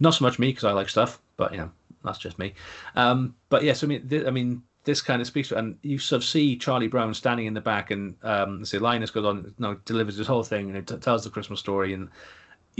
[0.00, 1.70] Not so much me because I like stuff, but you know
[2.04, 2.54] that's just me.
[2.94, 5.98] Um, but yes, I mean, th- I mean, this kind of speaks to, and you
[5.98, 9.38] sort of see Charlie Brown standing in the back, and um, say Linus goes on,
[9.38, 12.08] you know, delivers this whole thing, and it t- tells the Christmas story, and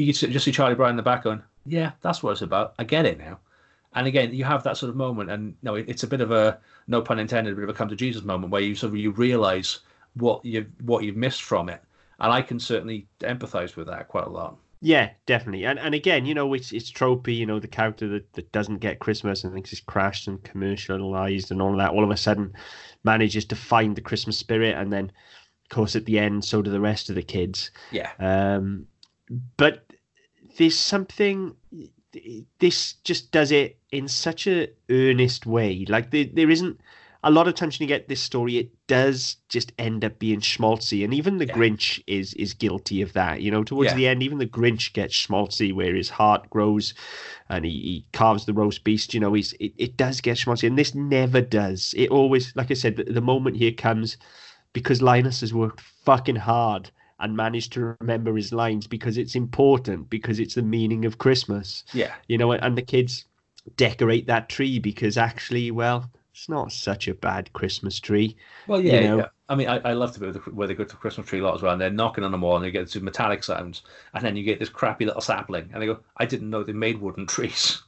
[0.05, 2.75] you just see Charlie Brown in the back going, "Yeah, that's what it's about.
[2.79, 3.41] I get it now."
[3.95, 6.59] And again, you have that sort of moment, and know, it's a bit of a
[6.87, 8.99] no pun intended, a bit of a come to Jesus moment where you sort of
[8.99, 9.81] you realize
[10.15, 11.83] what you what you've missed from it,
[12.21, 14.57] and I can certainly empathize with that quite a lot.
[14.81, 15.65] Yeah, definitely.
[15.67, 18.79] And and again, you know, it's it's tropey, you know, the character that, that doesn't
[18.79, 22.17] get Christmas and thinks it's crashed and commercialized and all of that, all of a
[22.17, 22.53] sudden
[23.03, 25.07] manages to find the Christmas spirit and then
[25.65, 27.71] of course at the end so do the rest of the kids.
[27.91, 28.87] Yeah, Um
[29.57, 29.85] but
[30.59, 31.57] there's something
[32.59, 35.85] this just does it in such a earnest way.
[35.88, 36.81] Like there, there isn't
[37.25, 40.40] a lot of times when you get this story, it does just end up being
[40.40, 41.55] schmaltzy, and even the Yeah.
[41.55, 43.40] Grinch is is guilty of that.
[43.42, 43.97] You know, towards Yeah.
[43.97, 46.94] the end, even the Grinch gets schmaltzy, where his heart grows,
[47.49, 49.14] and he, he carves the roast beast.
[49.14, 51.94] You know, he's it, it does get schmaltzy, and this never does.
[51.97, 54.16] It always, like I said, the, the moment here comes
[54.73, 60.09] because Linus has worked fucking hard and manage to remember his lines because it's important
[60.09, 63.24] because it's the meaning of Christmas yeah, you know, and the kids
[63.76, 68.37] decorate that tree because actually, well, it's not such a bad Christmas tree.
[68.66, 69.18] Well, yeah, know?
[69.18, 69.26] yeah.
[69.48, 71.54] I mean, I, I love to be where they go to the Christmas tree lot
[71.54, 73.83] as well, and they're knocking on the wall, and you get this metallic sounds,
[74.14, 76.72] and then you get this crappy little sapling, and they go, "I didn't know they
[76.72, 77.83] made wooden trees."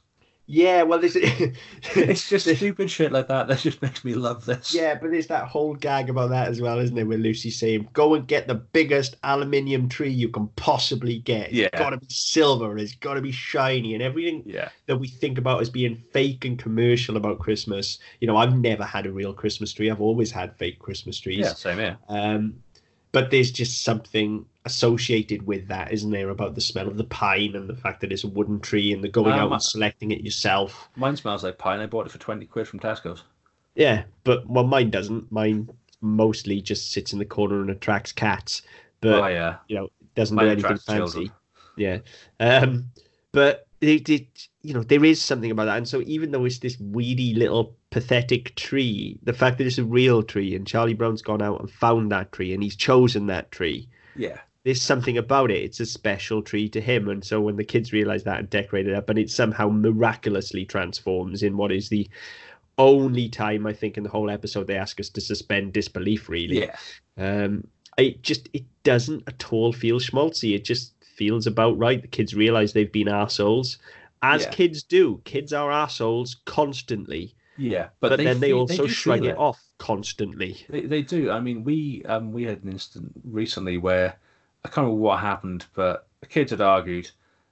[0.53, 1.15] Yeah, well, there's
[1.95, 4.73] it's just stupid shit like that that just makes me love this.
[4.73, 7.05] yeah, but there's that whole gag about that as well, isn't it?
[7.05, 11.47] With Lucy saying, "Go and get the biggest aluminium tree you can possibly get.
[11.49, 11.69] It's Yeah.
[11.77, 12.77] got to be silver.
[12.77, 16.43] It's got to be shiny, and everything yeah, that we think about as being fake
[16.43, 17.99] and commercial about Christmas.
[18.19, 19.89] You know, I've never had a real Christmas tree.
[19.89, 21.39] I've always had fake Christmas trees.
[21.39, 21.53] yeah.
[21.53, 21.97] Same here.
[22.09, 22.55] Um,
[23.11, 27.55] but there's just something associated with that, isn't there, about the smell of the pine
[27.55, 30.11] and the fact that it's a wooden tree and the going Um, out and selecting
[30.11, 30.89] it yourself.
[30.95, 31.79] Mine smells like pine.
[31.79, 33.23] I bought it for twenty quid from Tesco's.
[33.75, 35.31] Yeah, but well, mine doesn't.
[35.31, 35.69] Mine
[36.01, 38.61] mostly just sits in the corner and attracts cats.
[39.01, 41.31] But oh yeah, you know, it doesn't Mine do anything fancy.
[41.31, 41.31] children.
[41.75, 41.99] Yeah.
[42.39, 42.91] Um,
[43.31, 45.77] but it, it, you know, there is something about that.
[45.77, 49.83] And so even though it's this weedy little pathetic tree, the fact that it's a
[49.83, 53.51] real tree and Charlie Brown's gone out and found that tree and he's chosen that
[53.51, 55.63] tree, yeah, there's something about it.
[55.63, 57.09] It's a special tree to him.
[57.09, 60.65] And so when the kids realize that and decorate it up, and it somehow miraculously
[60.65, 62.09] transforms in what is the
[62.77, 66.59] only time I think in the whole episode they ask us to suspend disbelief, really.
[66.59, 66.75] yeah,
[67.17, 70.55] Um, it just it doesn't at all feel schmaltzy.
[70.55, 72.01] It just feels about right.
[72.01, 73.77] The kids realize they've been assholes,
[74.21, 74.49] as Yeah.
[74.51, 75.21] kids do.
[75.25, 77.89] Kids are assholes constantly, yeah.
[77.99, 80.65] but, then they feel- also do shrug feel it off constantly.
[80.69, 81.31] They, they do.
[81.31, 84.15] I mean, we um we had an incident recently where
[84.63, 87.09] I can't remember what happened, but the kids had argued,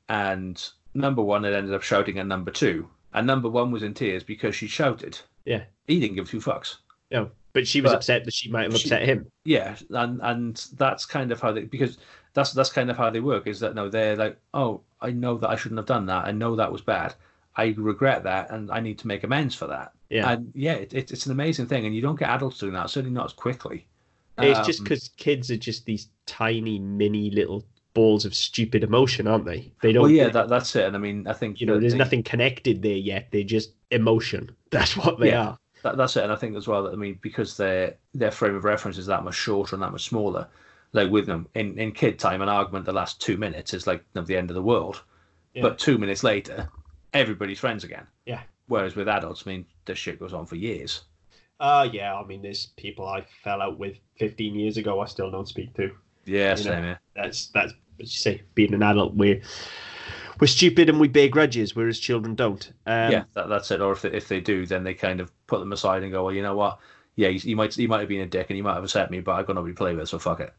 [0.07, 3.93] and number one had ended up shouting at number two, and number one was in
[3.93, 5.19] tears because she shouted.
[5.45, 5.63] Yeah.
[5.87, 6.75] He didn't give two fucks.
[7.11, 9.31] No, but she was But upset that she might have she- upset him.
[9.43, 11.97] Yeah, and and that's kind of how they because
[12.33, 13.47] that's that's kind of how they work.
[13.47, 16.25] Is that no, they're like, oh, I know that I shouldn't have done that.
[16.25, 17.15] I know that was bad.
[17.59, 19.91] I regret that, and I need to make amends for that.
[20.09, 20.31] Yeah.
[20.31, 22.89] And yeah, it, it, it's an amazing thing, and you don't get adults doing that.
[22.89, 23.85] Certainly not as quickly.
[24.37, 29.27] It's just Um, because kids are just these tiny, mini little balls of stupid emotion,
[29.27, 29.71] aren't they?
[29.81, 30.03] They don't.
[30.03, 30.85] Well, yeah, that, that's it.
[30.85, 33.27] And I mean, I think you know, there's they- nothing connected there yet.
[33.31, 34.55] They're just emotion.
[34.71, 35.47] That's what they Yeah.
[35.47, 35.57] are.
[35.83, 38.53] That, that's it, and I think as well that I mean because their their frame
[38.55, 40.47] of reference is that much shorter and that much smaller.
[40.91, 44.03] Like with them in, in kid time, an argument the last two minutes is like
[44.13, 45.01] the end of the world.
[45.53, 45.61] Yeah.
[45.63, 46.69] But two minutes later,
[47.13, 48.05] everybody's friends again.
[48.25, 48.41] Yeah.
[48.67, 51.01] Whereas with adults, I mean, the shit goes on for years.
[51.59, 52.15] Uh yeah.
[52.15, 54.99] I mean, there's people I fell out with 15 years ago.
[55.01, 55.91] I still don't speak to.
[56.25, 56.81] Yeah, You same know.
[56.87, 56.99] here.
[57.15, 59.13] That's that's as you say, being an adult.
[59.15, 59.41] We're
[60.39, 62.71] we're stupid and we bear grudges, whereas children don't.
[62.85, 63.81] Um, yeah, that, that's it.
[63.81, 66.23] Or if they, if they do, then they kind of put them aside and go,
[66.23, 66.79] well, you know what?
[67.15, 69.11] Yeah, he, he might he might have been a dick and he might have upset
[69.11, 70.53] me, but I've got nobody to play with, so fuck it.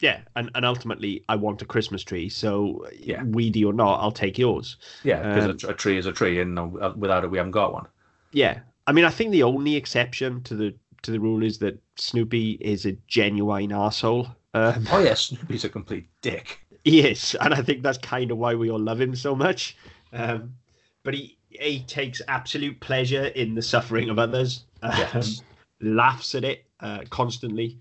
[0.00, 2.28] Yeah, and, and ultimately, I want a Christmas tree.
[2.28, 3.22] So, Yeah.
[3.24, 4.76] weedy or not, I'll take yours.
[5.02, 7.72] Yeah, because Um, a, tree is a tree, and uh, without it, we haven't got
[7.72, 7.86] one.
[8.32, 11.80] Yeah, I mean, I think the only exception to the to the rule is that
[11.96, 14.28] Snoopy is a genuine asshole.
[14.54, 16.60] Um, Oh yeah, Snoopy's a complete dick.
[16.84, 19.76] he is, and I think that's kind of why we all love him so much.
[20.12, 20.54] Um,
[21.04, 24.64] but he he takes absolute pleasure in the suffering of others.
[24.82, 25.42] Um, Yes.
[25.80, 27.78] laughs at it uh, constantly.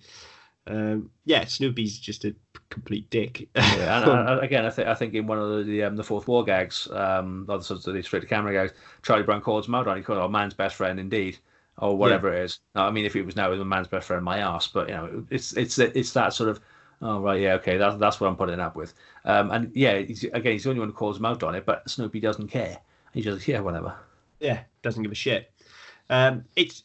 [0.67, 2.35] Um, yeah, Snoopy's just a
[2.69, 3.47] complete dick.
[3.55, 6.03] Yeah, and, and again, I think I think in one of the the, um, the
[6.03, 9.67] fourth wall gags, um, other sorts of the straight to camera gags, Charlie Brown calls
[9.67, 9.97] him out on.
[9.97, 11.37] He calls, "Oh, man's best friend, indeed,"
[11.77, 12.59] or whatever it is.
[12.75, 14.67] Now, I mean, if it was now, it was man's best friend, my ass.
[14.67, 16.59] But you know, it's it's it's that sort of.
[16.99, 18.93] Oh right, yeah, okay, that's that's what I'm putting up with.
[19.23, 21.63] Um, and yeah, he's, again, he's the only one who calls him out on it,
[21.63, 22.79] but Snoopy doesn't care.
[23.13, 23.95] He just yeah, whatever.
[24.39, 25.51] yeah, doesn't give a shit.
[26.09, 26.83] Um, it's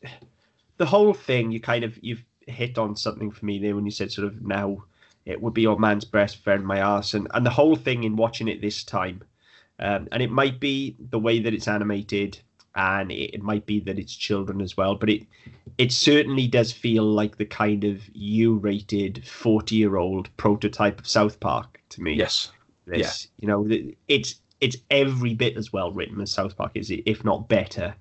[0.77, 1.51] the whole thing.
[1.51, 4.43] You kind of you've hit on something for me there when you said sort of
[4.43, 4.85] now
[5.25, 8.17] it would be your man's best friend, my ass, and and the whole thing in
[8.17, 9.23] watching it this time,
[9.79, 12.39] um, and it might be the way that it's animated,
[12.75, 15.23] and it, it might be that it's children as well, but it
[15.79, 22.03] it certainly does feel like the kind of U-rated forty-year-old prototype of South Park to
[22.03, 22.51] me Yes,
[22.87, 23.29] this.
[23.39, 23.69] You know,
[24.09, 27.95] it's it's every bit as well written as South Park is, if not better.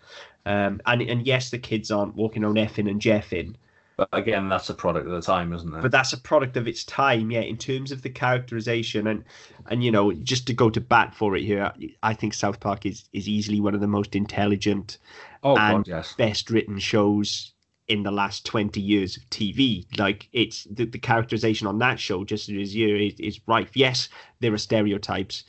[0.45, 3.55] Um, and and yes, the kids aren't walking on effing and jeffing,
[3.97, 5.81] but again, that's a product of the time, isn't it?
[5.81, 7.31] but that's a product of its time.
[7.31, 9.23] Yeah, in terms of the characterization and
[9.69, 12.85] and you know, just to go to bat for it here, I think South Park
[12.85, 14.97] is is easily one of the most intelligent,
[15.43, 16.13] oh and god, yes.
[16.17, 17.53] best written shows
[17.87, 19.85] in the last 20 years of TV.
[19.99, 23.71] Like it's the, the characterization on that show, just as you is, is rife.
[23.75, 24.07] Yes,
[24.39, 25.43] there are stereotypes,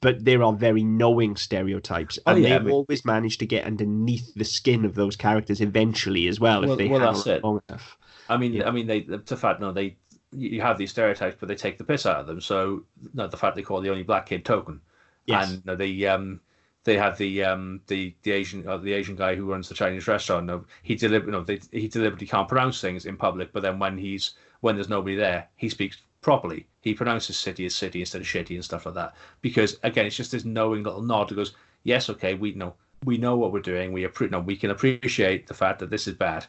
[0.00, 3.64] but there are very knowing stereotypes, Oh, and yeah, they've but- always managed to get
[3.64, 7.44] underneath the skin of those characters eventually as well, Well- if they well, it.
[7.44, 7.98] long enough.
[8.28, 8.68] I mean, Yeah.
[8.68, 9.96] I mean, they the fact no, they
[10.32, 12.40] you you have these stereotypes, but they take the piss out of them.
[12.40, 12.84] So
[13.14, 14.80] no, the fact they call the only black kid token,
[15.26, 15.50] Yes.
[15.52, 16.40] and no, they um
[16.84, 20.06] they have the um the the Asian uh, the Asian guy who runs the Chinese
[20.06, 20.46] restaurant.
[20.46, 23.98] No, he deliberately no, they, he deliberately can't pronounce things in public, but then when
[23.98, 26.66] he's when there's nobody there, he speaks properly.
[26.80, 29.14] He pronounces city as city instead of shitty and stuff like that.
[29.42, 31.54] Because again, it's just this knowing little nod that goes,
[31.84, 33.92] yes, okay, we know we know what we're doing.
[33.92, 36.46] We appre- no, we can appreciate the fact that this is bad,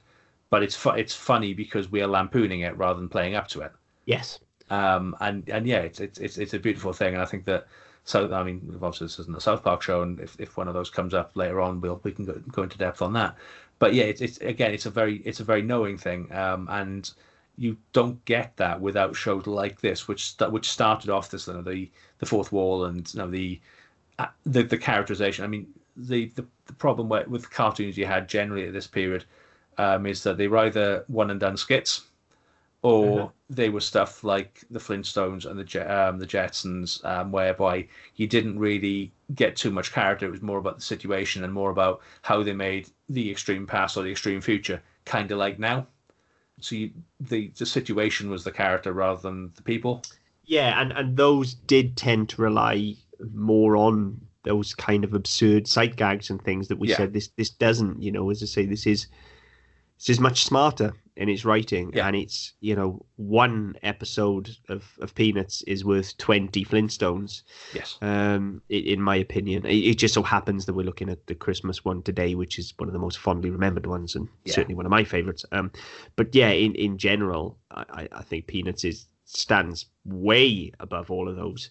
[0.50, 3.62] but it's fu- it's funny because we are lampooning it rather than playing up to
[3.62, 3.72] it.
[4.06, 4.40] Yes.
[4.70, 7.68] Um, and and yeah, it's it's it's, it's a beautiful thing, and I think that.
[8.04, 10.74] So I mean, obviously this isn't a South Park show, and if, if one of
[10.74, 13.36] those comes up later on, we'll we can go, go into depth on that.
[13.78, 17.12] But yeah, it's, it's again, it's a very it's a very knowing thing, um, and
[17.58, 21.54] you don't get that without shows like this, which st- which started off this you
[21.54, 23.60] know, the the fourth wall and you know the
[24.20, 25.46] uh, the the characterization.
[25.46, 29.26] I mean, the the, the problem with, with cartoons you had generally at this period
[29.78, 32.08] um, is that they were either one and done skits,
[32.84, 33.34] or Mhm.
[33.50, 38.58] they were stuff like the Flintstones and the um, the Jetsons, um, whereby you didn't
[38.60, 40.26] really get too much character.
[40.28, 43.98] It was more about the situation and more about how they made the extreme past
[43.98, 45.88] or the extreme future, kind of like now.
[46.62, 50.04] So you, the the situation was the character rather than the people.
[50.44, 52.96] Yeah, and and those did tend to rely
[53.34, 56.96] more on those kind of absurd sight gags and things that we Yeah.
[56.96, 58.02] said this this doesn't.
[58.02, 59.08] You know, as I say, this is
[60.02, 62.08] this is much smarter in its writing, Yeah.
[62.08, 67.44] and it's you know one episode of of Peanuts is worth twenty Flintstones.
[67.74, 67.98] Yes.
[68.02, 71.86] Um, in my opinion, it, it just so happens that we're looking at the Christmas
[71.86, 74.54] one today, which is one of the most fondly remembered ones, and Yeah.
[74.54, 75.46] certainly one of my favorites.
[75.52, 75.72] Um,
[76.16, 81.30] but yeah, in in general, I, I- I think Peanuts is stands way above all
[81.30, 81.70] of those.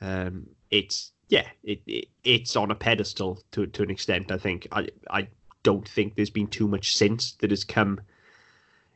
[0.00, 4.30] Um, it's yeah, it, it it's on a pedestal to to an extent.
[4.30, 5.28] I think I I
[5.62, 8.00] don't think there's been too much since that has come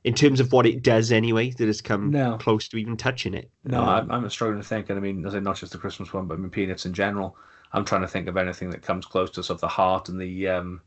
[0.04, 2.36] in terms of what it does anyway that has come No.
[2.38, 3.50] close to even touching it.
[3.64, 5.78] No, Um, I'm, I'm struggling to think, and I mean, as in not just the
[5.78, 7.36] Christmas one, but I mean Peanuts in general.
[7.72, 10.20] I'm trying to think of anything that comes close to sort of the heart and
[10.20, 10.80] the um,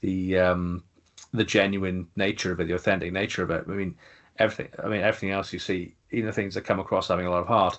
[0.00, 0.84] the um,
[1.32, 3.64] the genuine nature of it, the authentic nature of it.
[3.68, 3.96] I mean,
[4.38, 4.68] everything.
[4.82, 7.42] I mean, everything else you see, even the things that come across having a lot
[7.42, 7.78] of heart,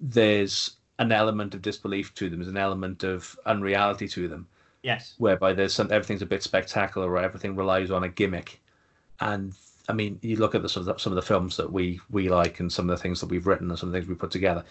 [0.00, 2.38] there's an element of disbelief to them.
[2.40, 4.48] There's an element of unreality to them,
[4.84, 5.14] yes.
[5.18, 8.60] whereby there's some everything's a bit spectacular, or everything relies on a gimmick.
[9.20, 9.52] And
[9.88, 12.28] I mean, you look at the sort of some of the films that we we
[12.28, 14.14] like, and some of the things that we've written, and some of the things we
[14.14, 14.64] put together.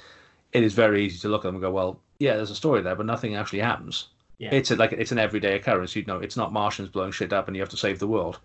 [0.54, 2.82] It is very easy to look at them and go, well, yeah, there's a story
[2.82, 4.10] there, but nothing actually happens.
[4.38, 4.54] Yeah.
[4.54, 5.96] It's a, like it's an everyday occurrence.
[5.96, 8.40] You know, it's not Martians blowing shit up and you have to save the world.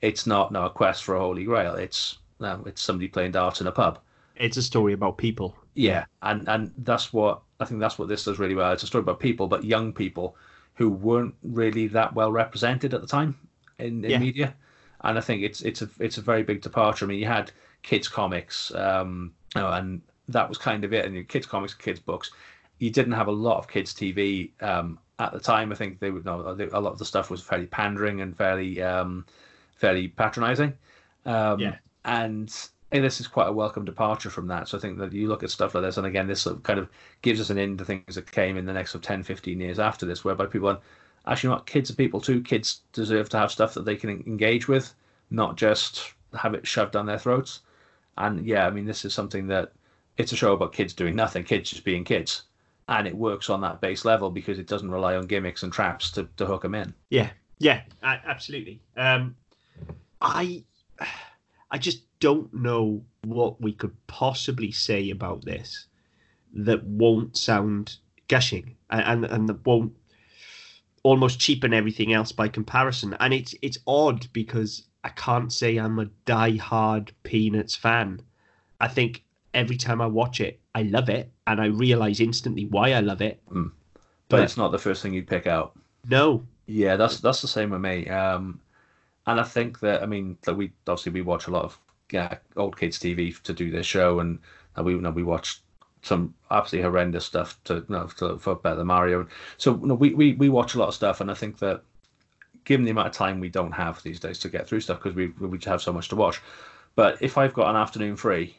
[0.00, 1.74] It's not no a quest for a holy grail.
[1.74, 4.00] It's no, it's somebody playing darts in a pub.
[4.36, 5.56] It's a story about people.
[5.74, 8.72] Yeah, and and that's what I think that's what this does really well.
[8.72, 10.36] It's a story about people, but young people
[10.82, 13.38] who weren't really that well represented at the time
[13.78, 14.18] in, in Yeah.
[14.18, 14.54] media.
[15.02, 17.04] And I think it's it's a it's a very big departure.
[17.04, 17.52] I mean, you had
[17.82, 21.04] kids comics, um, you know, and that was kind of it.
[21.04, 22.32] And your kids comics, kids books.
[22.78, 25.70] You didn't have a lot of kids TV um, at the time.
[25.70, 28.82] I think they would know a lot of the stuff was fairly pandering and fairly
[28.82, 29.24] um,
[29.76, 30.72] fairly patronising.
[31.24, 31.76] Um, Yeah.
[32.04, 32.52] And
[33.00, 34.68] this is quite a welcome departure from that.
[34.68, 36.62] So I think that you look at stuff like this, and again, this sort of
[36.62, 36.88] kind of
[37.22, 39.60] gives us an in to things that came in the next sort of 10, 15
[39.60, 40.80] years after this, whereby people are
[41.26, 42.42] actually not kids are people too.
[42.42, 44.94] Kids deserve to have stuff that they can engage with,
[45.30, 47.60] not just have it shoved down their throats.
[48.18, 49.72] And yeah, I mean, this is something that
[50.18, 52.42] it's a show about kids doing nothing, kids just being kids.
[52.88, 56.10] And it works on that base level because it doesn't rely on gimmicks and traps
[56.12, 56.92] to, to hook them in.
[57.10, 58.80] Yeah, yeah, absolutely.
[58.96, 59.36] Um,
[60.20, 60.64] I,
[61.72, 65.86] I just don't know what we could possibly say about this
[66.54, 67.96] that won't sound
[68.28, 69.92] gushing and and, and that won't
[71.02, 73.16] almost cheapen everything else by comparison.
[73.18, 78.20] And it's it's odd because I can't say I'm a die-hard Peanuts fan.
[78.80, 82.92] I think every time I watch it, I love it, and I realize instantly why
[82.92, 83.40] I love it.
[83.48, 83.70] But,
[84.28, 85.72] But- it's not the first thing you'd pick out.
[86.08, 88.08] No, Yeah, that's that's the same with me.
[88.08, 88.60] Um,
[89.26, 91.78] and I think that I mean, that we obviously we watch a lot of
[92.10, 94.38] yeah, old kids TV to do this show, and
[94.78, 95.60] uh, we you know, we watch
[96.02, 99.26] some absolutely horrendous stuff to you know to, for Better Mario.
[99.56, 101.82] So you know, we, we we watch a lot of stuff, and I think that
[102.64, 105.14] given the amount of time we don't have these days to get through stuff because
[105.14, 106.40] we we have so much to watch.
[106.94, 108.56] But if I've got an afternoon free,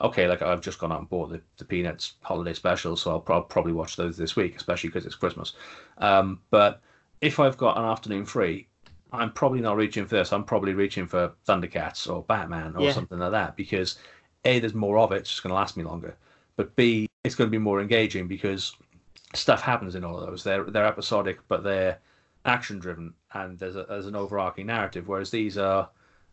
[0.00, 3.20] okay, like I've just gone out and bought the, the Peanuts holiday special, so I'll
[3.20, 5.54] prob- probably watch those this week, especially because it's Christmas.
[5.98, 6.82] Um, but
[7.20, 8.66] if I've got an afternoon free,
[9.12, 10.32] I'm probably not reaching for this.
[10.32, 12.92] I'm probably reaching for Thundercats or Batman or Yeah.
[12.92, 13.98] something like that because
[14.44, 16.16] A, there's more of it, it's just going to last me longer.
[16.56, 18.76] But B, it's going to be more engaging because
[19.34, 20.42] stuff happens in all of those.
[20.44, 21.98] They're they're episodic, but they're
[22.44, 25.08] action driven, and there's a, there's an overarching narrative.
[25.08, 25.88] Whereas these are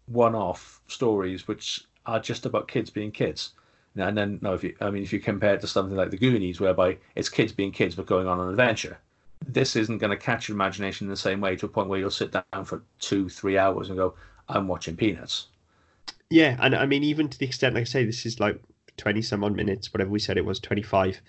[0.08, 3.52] one-off stories which are just about kids being kids.
[3.96, 6.18] And then, no, if you, I mean, if you compare it to something like the
[6.18, 9.00] Goonies, whereby it's kids being kids but going on an adventure,
[9.46, 12.00] this isn't going to catch your imagination in the same way to a point where
[12.00, 14.16] you'll sit down for two, three hours and go,
[14.50, 15.48] "I'm watching Peanuts."
[16.30, 18.62] Yeah, and I mean, even to the extent, like I say, this is like
[18.98, 21.22] 20 some odd minutes, whatever we said it was, 25.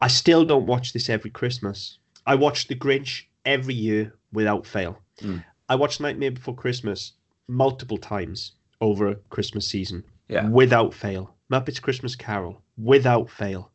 [0.00, 1.98] I still don't watch this every Christmas.
[2.26, 4.98] I watch The Grinch every year without fail.
[5.20, 5.42] Mm.
[5.68, 7.12] I watch Nightmare Before Christmas
[7.48, 10.48] multiple times over a Christmas season Yeah.
[10.48, 11.34] without fail.
[11.50, 13.70] Muppets Christmas Carol without fail.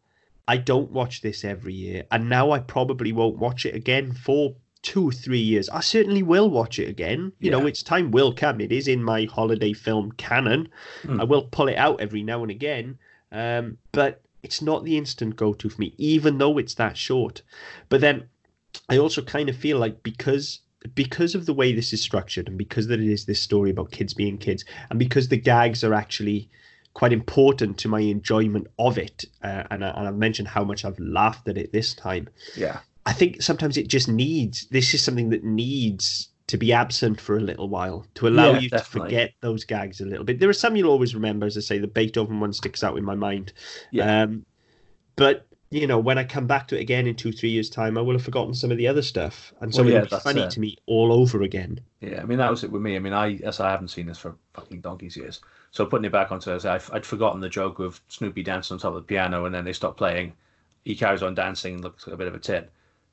[0.48, 4.56] I don't watch this every year, and now I probably won't watch it again for
[4.86, 5.68] two, or three years.
[5.70, 7.34] I certainly will watch it again.
[7.40, 8.62] You know, its time will come.
[8.62, 10.70] It is in my holiday film canon.
[11.04, 11.22] Mm.
[11.22, 13.00] I will pull it out every now and again,
[13.32, 17.42] um, but it's not the instant go to for me, even though it's that short.
[17.90, 18.30] But then
[18.88, 20.60] I also kind of feel like because
[20.94, 23.90] because of the way this is structured and because that it is this story about
[23.90, 26.48] kids being kids and because the gags are actually
[26.96, 30.84] quite important to my enjoyment of it uh, and, I, and I've mentioned how much
[30.86, 32.28] I've laughed at it this time
[32.58, 32.80] Yeah.
[33.06, 37.38] I think sometimes it just needs this is something that needs to be absent for
[37.38, 39.10] a little while to allow Yeah, you definitely.
[39.10, 40.40] to forget those gags a little bit.
[40.40, 43.04] There are some you'll always remember, as I say, the Beethoven one sticks out in
[43.04, 43.52] my mind.
[43.92, 44.24] Yeah.
[44.24, 44.46] Um,
[45.16, 47.98] but you know, when I come back to it again in two, three years' time,
[47.98, 50.22] I will have forgotten some of the other stuff, and so Well, yeah, it'll be
[50.22, 50.52] funny it.
[50.52, 51.80] to me all over again.
[52.00, 52.96] Yeah, I mean that was it with me.
[52.96, 55.42] I mean, I as I haven't seen this for fucking donkey's years,
[55.76, 58.80] so putting it back onto this, I've, I'd forgotten the joke of Snoopy dancing on
[58.80, 60.34] top of the piano, and then they stop playing.
[60.86, 62.72] He carries on dancing, looks like a bit of a tit,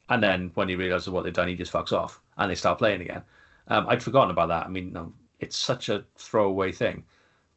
[0.08, 2.78] and then when he realizes what they've done, he just fucks off, and they start
[2.78, 3.22] playing again.
[3.68, 4.66] Um, I'd forgotten about that.
[4.66, 7.04] I mean, no, it's such a throwaway thing,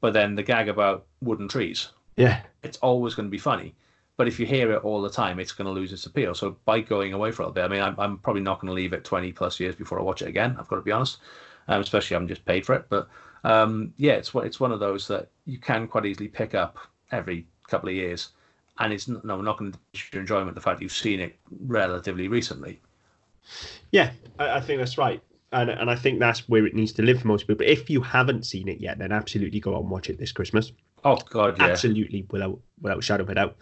[0.01, 3.75] but then the gag about wooden trees, Yeah, it's always going to be funny.
[4.17, 6.33] But if you hear it all the time, it's going to lose its appeal.
[6.33, 8.69] So by going away for a little bit, I mean, I'm, I'm probably not going
[8.69, 10.55] to leave it 20 plus years before I watch it again.
[10.57, 11.17] I've got to be honest,
[11.67, 12.85] um, especially I'm just paid for it.
[12.89, 13.09] But
[13.45, 16.77] um, yeah, it's it's one of those that you can quite easily pick up
[17.11, 18.29] every couple of years,
[18.79, 21.35] and it's no we're not going to diminish your enjoyment the fact you've seen it
[21.67, 22.81] relatively recently.
[23.91, 25.21] Yeah, I, I think that's right.
[25.51, 27.57] And, and I think that's where it needs to live for most people.
[27.57, 30.31] But if you haven't seen it yet, then absolutely go out and watch it this
[30.31, 30.71] Christmas.
[31.05, 31.67] Oh God, yeah.
[31.67, 33.55] absolutely, without without shadow of a doubt.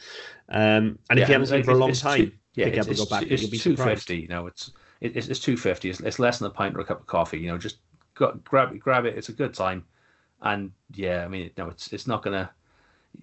[0.47, 2.85] Um, and if you haven't seen it for a long time, two, yeah, pick it's,
[2.85, 3.23] up and go back.
[3.29, 4.19] It's, it's two fifty.
[4.19, 4.71] You know, it's
[5.01, 5.89] it's, it's two fifty.
[5.89, 7.39] It's, it's less than a pint or a cup of coffee.
[7.39, 7.79] You know, just
[8.15, 9.17] got, grab it, grab it.
[9.17, 9.85] It's a good time,
[10.41, 12.49] and yeah, I mean, no, it's it's not gonna.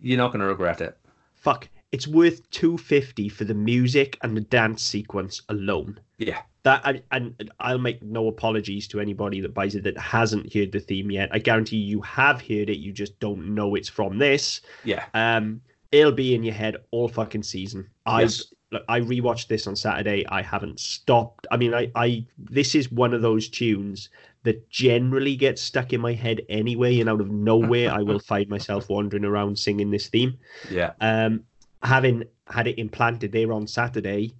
[0.00, 0.96] You're not gonna regret it.
[1.34, 5.98] Fuck, it's worth two fifty for the music and the dance sequence alone.
[6.18, 10.52] Yeah, that and, and I'll make no apologies to anybody that buys it that hasn't
[10.52, 11.30] heard the theme yet.
[11.32, 14.60] I guarantee you have heard it, you just don't know it's from this.
[14.84, 15.04] Yeah.
[15.14, 17.88] Um, it'll be in your head all fucking season.
[18.04, 18.52] I yes.
[18.70, 20.26] look, I rewatched this on Saturday.
[20.28, 21.46] I haven't stopped.
[21.50, 24.10] I mean, I, I this is one of those tunes
[24.42, 28.48] that generally gets stuck in my head anyway, and out of nowhere I will find
[28.48, 30.38] myself wandering around singing this theme.
[30.70, 30.92] Yeah.
[31.00, 31.44] Um,
[31.82, 34.34] having had it implanted there on Saturday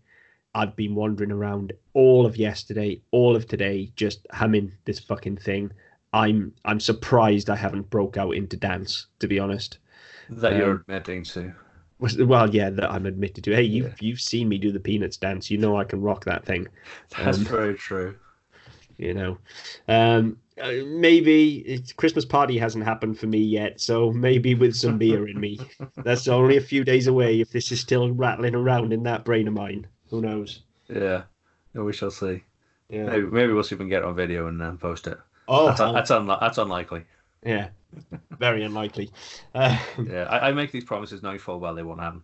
[0.55, 5.73] I've been wandering around all of yesterday, all of today, just humming this fucking thing.
[6.13, 9.79] I'm I'm surprised I haven't broke out into dance, to be honest.
[10.29, 11.55] That um, you're admitting to.
[12.01, 13.55] Well, yeah, that I'm admitted to.
[13.55, 13.95] Hey, you've yeah.
[14.01, 15.51] you've seen me do the peanuts dance.
[15.51, 16.67] You know I can rock that thing.
[17.17, 18.17] That's um, very true.
[19.01, 19.39] You know,
[19.89, 25.27] um, uh, maybe Christmas party hasn't happened for me yet, so maybe with some beer
[25.27, 25.59] in me.
[26.05, 29.49] That's only a few days away if this is still rattling around in that brain
[29.49, 29.87] of mine.
[30.11, 30.61] Who knows?
[30.89, 31.23] Yeah,
[31.73, 32.43] we shall see.
[32.91, 35.07] Yeah, maybe, maybe we'll see if we can get it on video and um, post
[35.07, 35.17] it.
[35.49, 37.05] Oh, that's that's, that's unlikely.
[37.43, 37.69] Yeah,
[38.39, 39.11] very unlikely.
[39.55, 42.23] Uh, yeah, I, I, make these promises knowing full well they won't happen.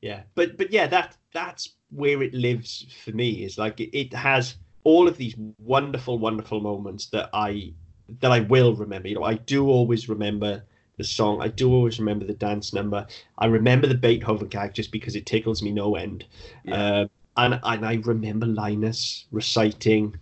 [0.00, 3.44] Yeah, but but yeah, that that's where it lives for me.
[3.44, 4.54] Is like it, it has
[4.84, 7.72] all of these wonderful, wonderful moments that I
[8.20, 9.08] that I will remember.
[9.08, 10.62] You know, I do always remember
[10.96, 11.40] the song.
[11.40, 13.06] I do always remember the dance number.
[13.38, 16.24] I remember the Beethoven gag just because it tickles me no end.
[16.64, 17.00] Yeah.
[17.00, 20.16] Um, and and I remember Linus reciting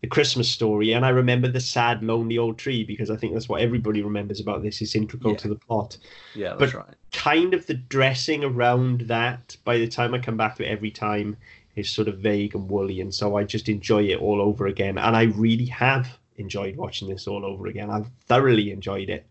[0.00, 3.48] the Christmas story, and I remember the sad, lonely old tree because I think that's
[3.48, 4.80] what everybody remembers about this.
[4.80, 5.38] It's integral yeah.
[5.38, 5.98] to the plot.
[6.34, 6.94] Yeah, that's but right.
[7.12, 9.56] Kind of the dressing around that.
[9.64, 11.36] By the time I come back to it every time,
[11.80, 14.98] is sort of vague and woolly, and so I just enjoy it all over again.
[14.98, 17.90] And I really have enjoyed watching this all over again.
[17.90, 19.26] I've thoroughly enjoyed it.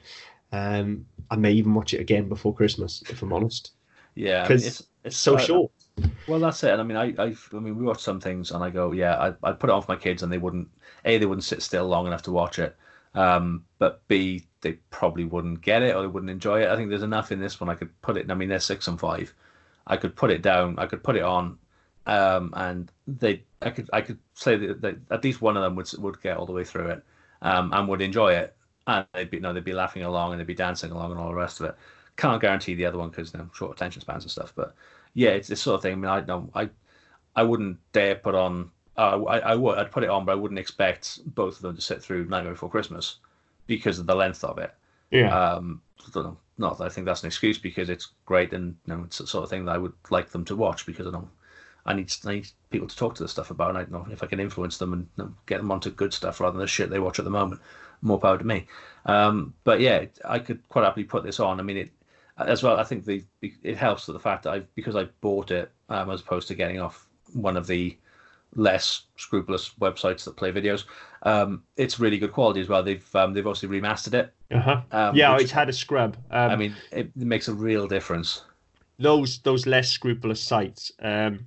[0.51, 3.71] Um, I may even watch it again before Christmas, if I'm honest.
[4.15, 5.71] Yeah, because it's, it's so short.
[6.27, 6.71] Well, that's it.
[6.71, 9.15] And I mean, I, I, I mean, we watch some things, and I go, yeah,
[9.17, 10.67] I, I put it on for my kids, and they wouldn't.
[11.05, 12.75] A, they wouldn't sit still long enough to watch it.
[13.15, 16.69] Um, but B, they probably wouldn't get it or they wouldn't enjoy it.
[16.69, 17.69] I think there's enough in this one.
[17.69, 18.29] I could put it.
[18.29, 19.33] I mean, they're six and five.
[19.87, 20.77] I could put it down.
[20.77, 21.57] I could put it on,
[22.09, 23.43] um, and they.
[23.61, 23.89] I could.
[23.91, 26.53] I could say that, that at least one of them would would get all the
[26.53, 27.03] way through it,
[27.41, 28.55] um, and would enjoy it
[28.89, 31.19] and they'd be you know they'd be laughing along and they'd be dancing along and
[31.19, 31.75] all the rest of it.
[32.17, 34.53] Can't guarantee the other one because you know short attention spans and stuff.
[34.55, 34.73] But
[35.13, 35.93] yeah, it's this sort of thing.
[35.93, 36.69] I mean, I know I
[37.35, 38.71] I wouldn't dare put on.
[38.97, 41.75] Uh, I I would I'd put it on, but I wouldn't expect both of them
[41.75, 43.17] to sit through Nightmare Before Christmas
[43.67, 44.73] because of the length of it.
[45.11, 45.37] Yeah.
[45.37, 45.81] Um,
[46.57, 49.27] not that I think that's an excuse because it's great and you know it's the
[49.27, 51.29] sort of thing that I would like them to watch because I know
[51.89, 54.07] I need, I need people to talk to the stuff about and I don't know
[54.11, 56.89] if I can influence them and get them onto good stuff rather than the shit
[56.89, 57.61] they watch at the moment
[58.01, 58.67] more power to me.
[59.05, 61.59] Um, but yeah, I could quite happily put this on.
[61.59, 61.91] I mean, it
[62.37, 62.77] as well.
[62.77, 66.09] I think the it helps with the fact that I because I bought it um,
[66.09, 67.97] as opposed to getting off one of the
[68.55, 70.85] less scrupulous websites that play videos.
[71.23, 72.83] Um, it's really good quality as well.
[72.83, 74.33] They've um, they've obviously remastered it.
[74.51, 74.81] Uh-huh.
[74.91, 76.17] Um, yeah, which, it's had a scrub.
[76.31, 78.43] Um, I mean, it, it, makes a real difference.
[78.97, 81.45] Those those less scrupulous sites, um,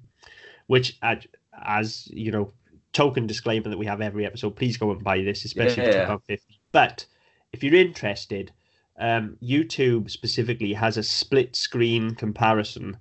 [0.72, 2.50] which as you know,
[2.94, 4.56] token disclaimer that we have every episode.
[4.56, 6.16] Please go and buy this, especially yeah, for yeah.
[6.26, 6.60] fifty.
[6.72, 7.04] But
[7.52, 8.50] if you're interested,
[8.98, 12.96] um, YouTube specifically has a split screen comparison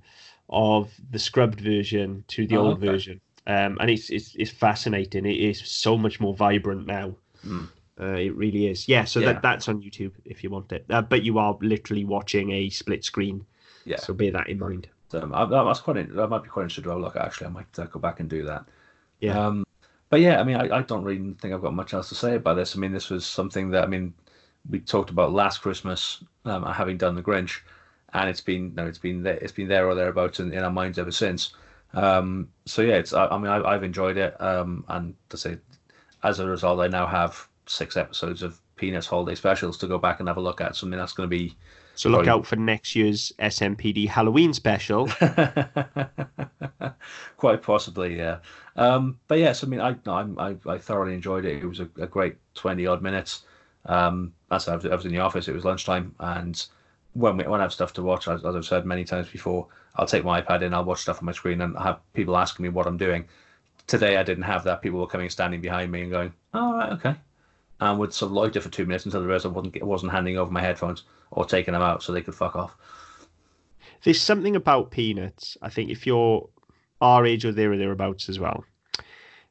[0.50, 2.88] of the scrubbed version to the oh, old okay.
[2.88, 5.26] version, um, and it's, it's it's fascinating.
[5.26, 7.16] It is so much more vibrant now.
[7.48, 7.70] Mm.
[7.98, 8.90] Uh, it really is.
[8.90, 9.32] Yeah, so yeah.
[9.32, 10.84] that that's on YouTube if you want it.
[10.90, 13.46] Uh, but you are literally watching a split screen.
[13.86, 13.96] Yeah.
[13.96, 14.90] So bear that in mind.
[15.14, 16.14] Um, I, that's quite.
[16.16, 17.16] That might be quite interesting to look.
[17.16, 18.66] Actually, I might uh, go back and do that.
[19.20, 19.40] Yeah.
[19.40, 19.66] Um,
[20.10, 22.36] but yeah, I mean, I, I don't really think I've got much else to say
[22.36, 22.76] about this.
[22.76, 24.14] I mean, this was something that I mean,
[24.70, 27.62] we talked about last Christmas, um, having done the Grinch,
[28.14, 30.72] and it's been no, it's been there, it's been there or thereabouts in, in our
[30.72, 31.54] minds ever since.
[31.94, 35.58] Um, so yeah, it's I, I mean, I, have enjoyed it, um, and to say,
[36.24, 40.20] as a result, I now have six episodes of Peanuts holiday specials to go back
[40.20, 40.76] and have a look at.
[40.76, 41.56] So I mean, that's going to be
[42.02, 45.08] So look out for next year's SMPD Halloween special.
[47.38, 48.40] Quite possibly, yeah.
[48.76, 51.62] Um, but yes, I mean, I, I I thoroughly enjoyed it.
[51.62, 53.44] It was a, a great twenty odd minutes.
[53.86, 55.48] Um, that's I was, I was in the office.
[55.48, 56.66] It was lunchtime, and
[57.14, 59.68] when we, when I have stuff to watch, as, as I've said many times before,
[59.96, 62.64] I'll take my iPad in, I'll watch stuff on my screen, and have people asking
[62.64, 63.26] me what I'm doing.
[63.86, 64.82] Today, I didn't have that.
[64.82, 67.16] People were coming, standing behind me, and going, "All oh, right, okay,"
[67.82, 70.38] and would sort of loiter for two minutes until the rest I wasn't wasn't handing
[70.38, 72.76] over my headphones or taking them out so they could fuck off.
[74.04, 75.58] There's something about Peanuts.
[75.62, 76.48] I think if you're
[77.02, 78.64] our age or there or thereabouts as well,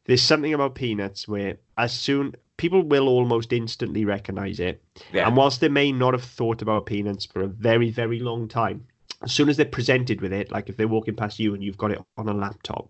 [0.04, 4.82] there's something about Peanuts where as soon people will almost instantly recognize it.
[5.12, 5.26] Yeah.
[5.26, 8.86] And whilst they may not have thought about Peanuts for a very very long time,
[9.22, 11.78] as soon as they're presented with it, like if they're walking past you and you've
[11.78, 12.88] got it on a laptop,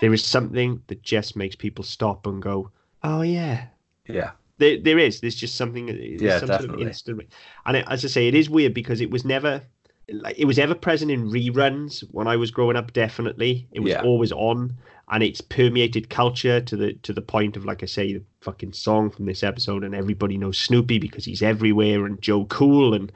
[0.00, 2.70] there is something that just makes people stop and go,
[3.02, 3.68] "Oh yeah,
[4.06, 5.20] yeah." There, there is.
[5.20, 5.86] There's just something.
[5.86, 6.76] There's yeah, some definitely.
[6.76, 7.32] Sort of instant,
[7.66, 9.62] and it, as I say, it is weird because it was never
[10.08, 12.92] like it was ever present in reruns when I was growing up.
[12.92, 14.02] Definitely, it was yeah.
[14.02, 14.76] always on,
[15.10, 18.72] and it's permeated culture to the to the point of like I say, the fucking
[18.72, 23.12] song from this episode, and everybody knows Snoopy because he's everywhere, and Joe Cool and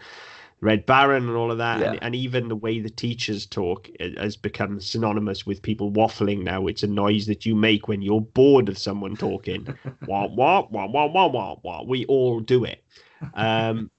[0.62, 1.92] Red Baron and all of that, yeah.
[1.92, 3.88] and, and, even the way the teachers talk
[4.18, 6.66] has become synonymous with people waffling now.
[6.66, 9.66] It's a noise that you make when you're bored of someone talking.
[10.06, 11.82] wah, wah, wah, wah, wah, wah, wah.
[11.82, 12.84] We all do it.
[13.34, 13.90] Um,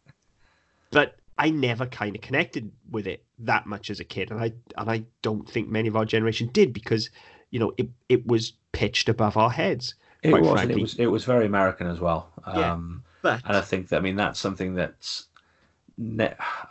[0.92, 4.54] but I never kind of connected with it that much as a kid, and I
[4.78, 7.10] and I don't think many of our generation did because
[7.50, 9.96] you know it it was pitched above our heads.
[10.22, 10.62] It was.
[10.62, 10.94] It was.
[11.00, 12.30] It was very American as well.
[12.46, 15.26] Yeah, um, but, and I think that I mean that's something that's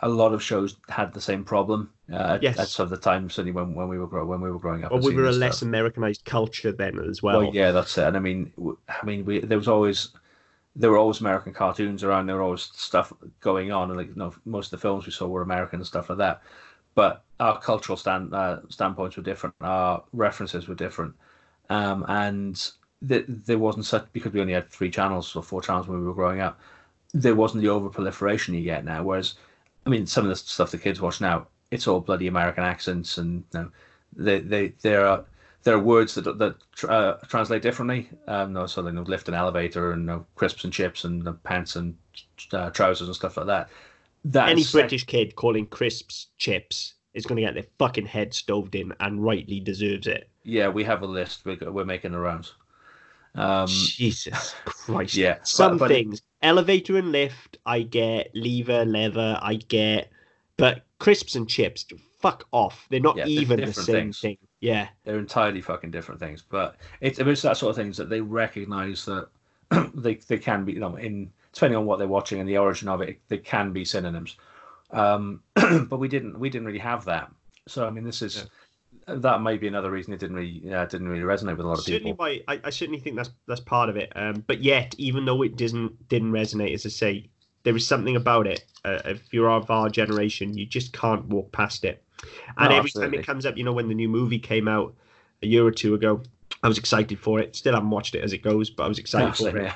[0.01, 1.89] a lot of shows had the same problem.
[2.11, 2.59] Uh, yes.
[2.59, 4.83] at, sort of the time, certainly when, when we were grow, when we were growing
[4.83, 4.91] up.
[4.91, 7.39] Well, we were a less Americanized culture then as well.
[7.39, 8.05] Well, yeah, that's it.
[8.05, 8.51] And I mean,
[8.89, 10.09] I mean, we there was always
[10.75, 12.25] there were always American cartoons around.
[12.25, 15.11] There were always stuff going on, and like you know, most of the films we
[15.13, 16.41] saw were American and stuff like that.
[16.93, 19.55] But our cultural stand uh, standpoints were different.
[19.61, 21.13] Our references were different,
[21.69, 22.55] um, and
[23.07, 26.05] th- there wasn't such because we only had three channels or four channels when we
[26.05, 26.59] were growing up
[27.13, 29.03] there wasn't the over proliferation you get now.
[29.03, 29.35] Whereas,
[29.85, 33.17] I mean, some of the stuff the kids watch now, it's all bloody American accents,
[33.17, 33.71] and you know,
[34.15, 35.23] they they there are
[35.63, 36.55] there are words that that
[36.89, 38.09] uh, translate differently.
[38.27, 41.27] Um, no, so they know lift an elevator and you know, crisps and chips and
[41.27, 41.95] uh, pants and
[42.51, 43.69] uh, trousers and stuff like that.
[44.25, 48.75] that Any British kid calling crisps chips is going to get their fucking head stoved
[48.75, 50.29] in, and rightly deserves it.
[50.43, 51.45] Yeah, we have a list.
[51.45, 52.53] We're, we're making the rounds.
[53.35, 55.15] Um, Jesus Christ.
[55.15, 55.37] Yeah.
[55.43, 56.21] Some but, but things.
[56.41, 58.31] Elevator and lift, I get.
[58.33, 60.11] Lever, lever, I get.
[60.57, 61.85] But crisps and chips,
[62.19, 62.87] fuck off.
[62.89, 64.19] They're not yeah, even they're the same things.
[64.19, 64.37] thing.
[64.59, 64.87] Yeah.
[65.03, 66.43] They're entirely fucking different things.
[66.47, 69.29] But it's, it's that sort of things that they recognize that
[69.95, 72.87] they, they can be, you know, in depending on what they're watching and the origin
[72.87, 74.37] of it, they can be synonyms.
[74.91, 77.31] Um, but we didn't we didn't really have that.
[77.67, 78.37] So I mean, this is.
[78.37, 78.43] Yeah
[79.17, 81.79] that may be another reason it didn't really yeah, didn't really resonate with a lot
[81.79, 82.25] of certainly people.
[82.25, 84.11] By, I, I certainly think that's that's part of it.
[84.15, 87.29] Um, but yet, even though it didn't didn't resonate, as I say,
[87.63, 88.65] there is something about it.
[88.83, 92.03] Uh, if you're of our generation, you just can't walk past it.
[92.57, 93.17] And no, every absolutely.
[93.17, 94.93] time it comes up, you know, when the new movie came out
[95.41, 96.21] a year or two ago,
[96.63, 97.55] I was excited for it.
[97.55, 99.63] Still haven't watched it as it goes, but I was excited for it.
[99.63, 99.73] Yeah.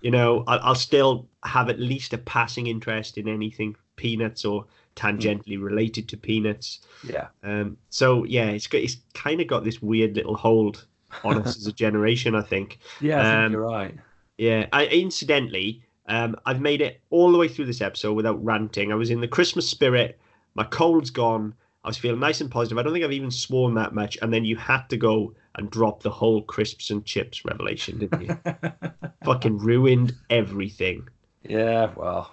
[0.00, 4.64] You know, I'll, I'll still have at least a passing interest in anything Peanuts or
[4.98, 6.80] tangentially related to Peanuts.
[7.04, 7.28] Yeah.
[7.42, 7.76] Um.
[7.90, 10.86] So yeah, it's got, it's kind of got this weird little hold
[11.24, 12.34] on us as a generation.
[12.34, 12.78] I think.
[13.00, 13.94] Yeah, I um, think you're right.
[14.38, 14.66] Yeah.
[14.72, 18.92] I incidentally, um, I've made it all the way through this episode without ranting.
[18.92, 20.18] I was in the Christmas spirit.
[20.54, 21.54] My cold's gone.
[21.84, 22.78] I was feeling nice and positive.
[22.78, 24.18] I don't think I've even sworn that much.
[24.22, 28.22] And then you had to go and drop the whole crisps and chips revelation, didn't
[28.22, 28.38] you?
[29.24, 31.08] Fucking ruined everything.
[31.42, 32.32] Yeah, well,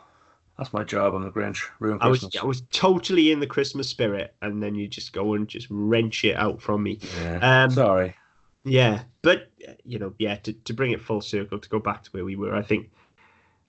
[0.57, 1.13] that's my job.
[1.13, 1.67] I'm the Grinch.
[1.79, 2.23] Ruin Christmas.
[2.23, 5.47] I was I was totally in the Christmas spirit, and then you just go and
[5.47, 6.99] just wrench it out from me.
[7.21, 7.63] Yeah.
[7.63, 8.15] Um, Sorry.
[8.63, 9.51] Yeah, but
[9.83, 12.35] you know, yeah, to, to bring it full circle, to go back to where we
[12.35, 12.89] were, I think,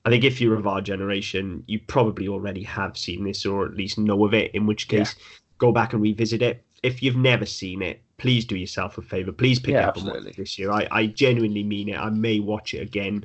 [0.06, 3.74] I think if you're of our generation, you probably already have seen this or at
[3.74, 4.54] least know of it.
[4.54, 5.24] In which case, yeah.
[5.58, 6.64] go back and revisit it.
[6.82, 9.32] If you've never seen it, please do yourself a favor.
[9.32, 10.18] Please pick yeah, it up absolutely.
[10.18, 10.70] and watch it this year.
[10.70, 11.98] I, I genuinely mean it.
[11.98, 13.24] I may watch it again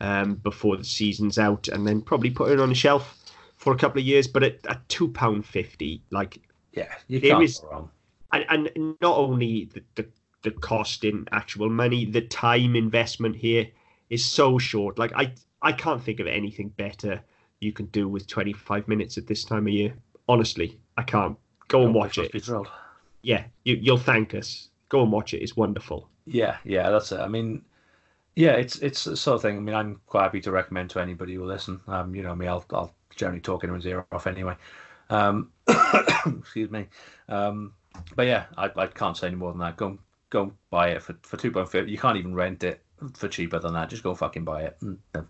[0.00, 3.16] um, before the season's out, and then probably put it on a shelf
[3.56, 4.26] for a couple of years.
[4.26, 6.40] But at, at two pound fifty, like
[6.72, 7.90] yeah, you there can't is, go wrong.
[8.32, 10.08] And, and not only the, the
[10.42, 13.66] the cost in actual money, the time investment here
[14.10, 14.98] is so short.
[14.98, 15.32] Like I
[15.62, 17.22] I can't think of anything better
[17.60, 19.94] you can do with 25 minutes at this time of year.
[20.28, 21.36] Honestly, I can't.
[21.68, 22.30] Go and watch it.
[23.22, 24.68] Yeah, you, you'll thank us.
[24.90, 25.42] Go and watch it.
[25.42, 26.10] It's wonderful.
[26.26, 27.20] Yeah, yeah, that's it.
[27.20, 27.64] I mean,
[28.36, 29.56] yeah, it's it's the sort of thing.
[29.56, 31.80] I mean, I'm quite happy to recommend to anybody who will listen.
[31.86, 34.56] Um, you know, me, I'll I'll generally talk anyone's ear off anyway.
[35.10, 35.50] Um,
[36.38, 36.86] excuse me.
[37.28, 37.72] Um,
[38.16, 39.76] but yeah, I, I can't say any more than that.
[39.76, 39.98] Go
[40.30, 41.90] go buy it for for two pound fifty.
[41.92, 42.82] You can't even rent it
[43.14, 43.88] for cheaper than that.
[43.90, 44.78] Just go fucking buy it.
[45.14, 45.22] Uh,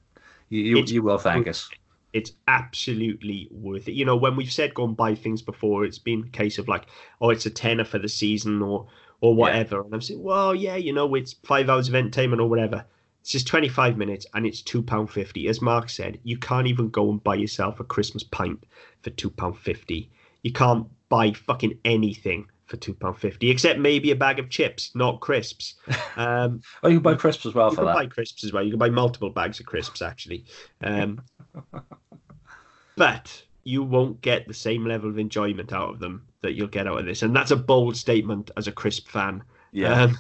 [0.49, 1.69] you you, It's- you will thank us.
[2.13, 3.93] it's absolutely worth it.
[3.93, 6.69] You know, when we've said go and buy things before, it's been a case of
[6.69, 6.87] like,
[7.21, 8.87] oh, it's a tenner for the season or
[9.21, 9.83] or whatever.
[9.83, 12.85] And I'm saying, well, yeah, you know, it's five hours of entertainment or whatever.
[13.21, 15.49] It's just 25 minutes and it's £2.50.
[15.49, 18.63] As Mark said, you can't even go and buy yourself a Christmas pint
[19.03, 20.09] for £2.50.
[20.43, 25.75] You can't buy fucking anything for £2.50, except maybe a bag of chips, not crisps.
[26.17, 27.95] Um, Oh, you can buy crisps as well you can that.
[27.95, 28.63] buy crisps as well.
[28.63, 30.45] You can buy multiple bags of crisps actually,
[30.81, 31.21] um,
[32.97, 36.87] but you won't get the same level of enjoyment out of them that you'll get
[36.87, 37.23] out of this.
[37.23, 39.43] And that's a bold statement as a crisp fan.
[39.73, 40.05] Yeah.
[40.05, 40.19] Um,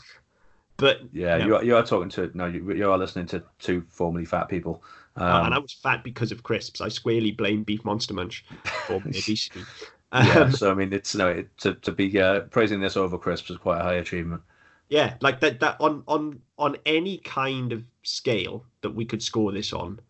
[0.76, 1.46] but Yeah, Yeah.
[1.46, 4.48] you are, you are talking to no, you, you are listening to two formerly fat
[4.48, 4.82] people.
[5.16, 6.80] Um, and I was fat because of crisps.
[6.80, 8.44] I squarely blame Beef Monster Munch
[8.86, 9.68] for obesity.
[10.12, 13.18] yeah, Um, so I mean, it's no, it, to to be uh, praising this over
[13.18, 14.42] crisps is quite a high achievement.
[14.88, 15.60] yeah, like that.
[15.60, 20.00] That on on on any kind of scale that we could score this on,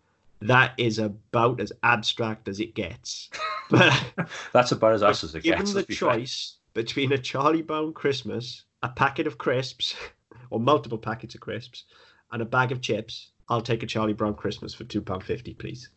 [0.40, 3.30] that is about as abstract as it gets.
[3.70, 5.72] But That's about as us as it given gets.
[5.72, 5.96] the let's fair.
[5.96, 9.94] choice between a Charlie Brown Christmas, a packet of crisps,
[10.50, 11.84] or multiple packets of crisps,
[12.32, 15.54] and a bag of chips, I'll take a Charlie Brown Christmas for two pound fifty,
[15.54, 15.88] please.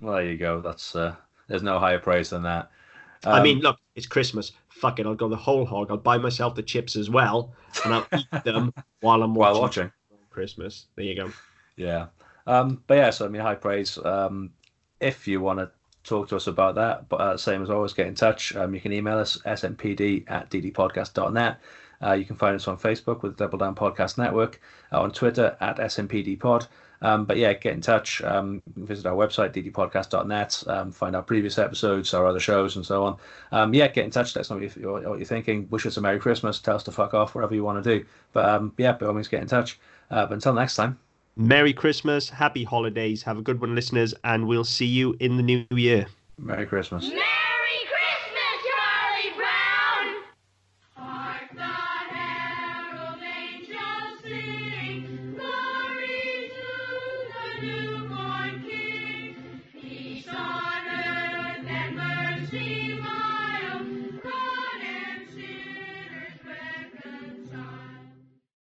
[0.00, 0.60] Well, there you go.
[0.60, 1.16] That's uh,
[1.48, 2.70] there's no higher praise than that.
[3.24, 4.52] I Um, mean, look, it's Christmas.
[4.68, 5.90] Fuck it, I'll go the whole hog.
[5.90, 7.52] I'll buy myself the chips as well,
[7.84, 9.92] and I'll eat them while I'm watching, while watching,
[10.30, 10.86] Christmas.
[10.94, 11.32] There you go.
[11.76, 12.06] yeah.
[12.46, 13.98] Um, but yeah, so I mean, high praise.
[13.98, 14.50] Um,
[15.00, 15.70] if you want to
[16.08, 18.54] talk to us about that, but uh, same as always, get in touch.
[18.56, 21.60] Um, you can email us smpd at ddpodcast.net.
[22.00, 24.60] Uh, you can find us on Facebook with Double Down Podcast Network,
[24.92, 26.68] uh, on Twitter at smpdpod.
[27.00, 28.22] Um, but yeah, get in touch.
[28.22, 33.04] Um, visit our website, ddpodcast.net, um, find our previous episodes, our other shows, and so
[33.04, 33.16] on.
[33.52, 34.34] Um, yeah, get in touch.
[34.34, 35.68] Let us know what, you, what you're thinking.
[35.70, 36.58] Wish us a Merry Christmas.
[36.58, 38.04] Tell us to fuck off, whatever you want to do.
[38.32, 39.78] But um, yeah, by all means, get in touch.
[40.10, 40.98] Uh, but until next time,
[41.40, 45.42] Merry Christmas, happy holidays, have a good one, listeners, and we'll see you in the
[45.44, 46.04] new year.
[46.36, 47.10] Merry Christmas.
[47.10, 47.22] Merry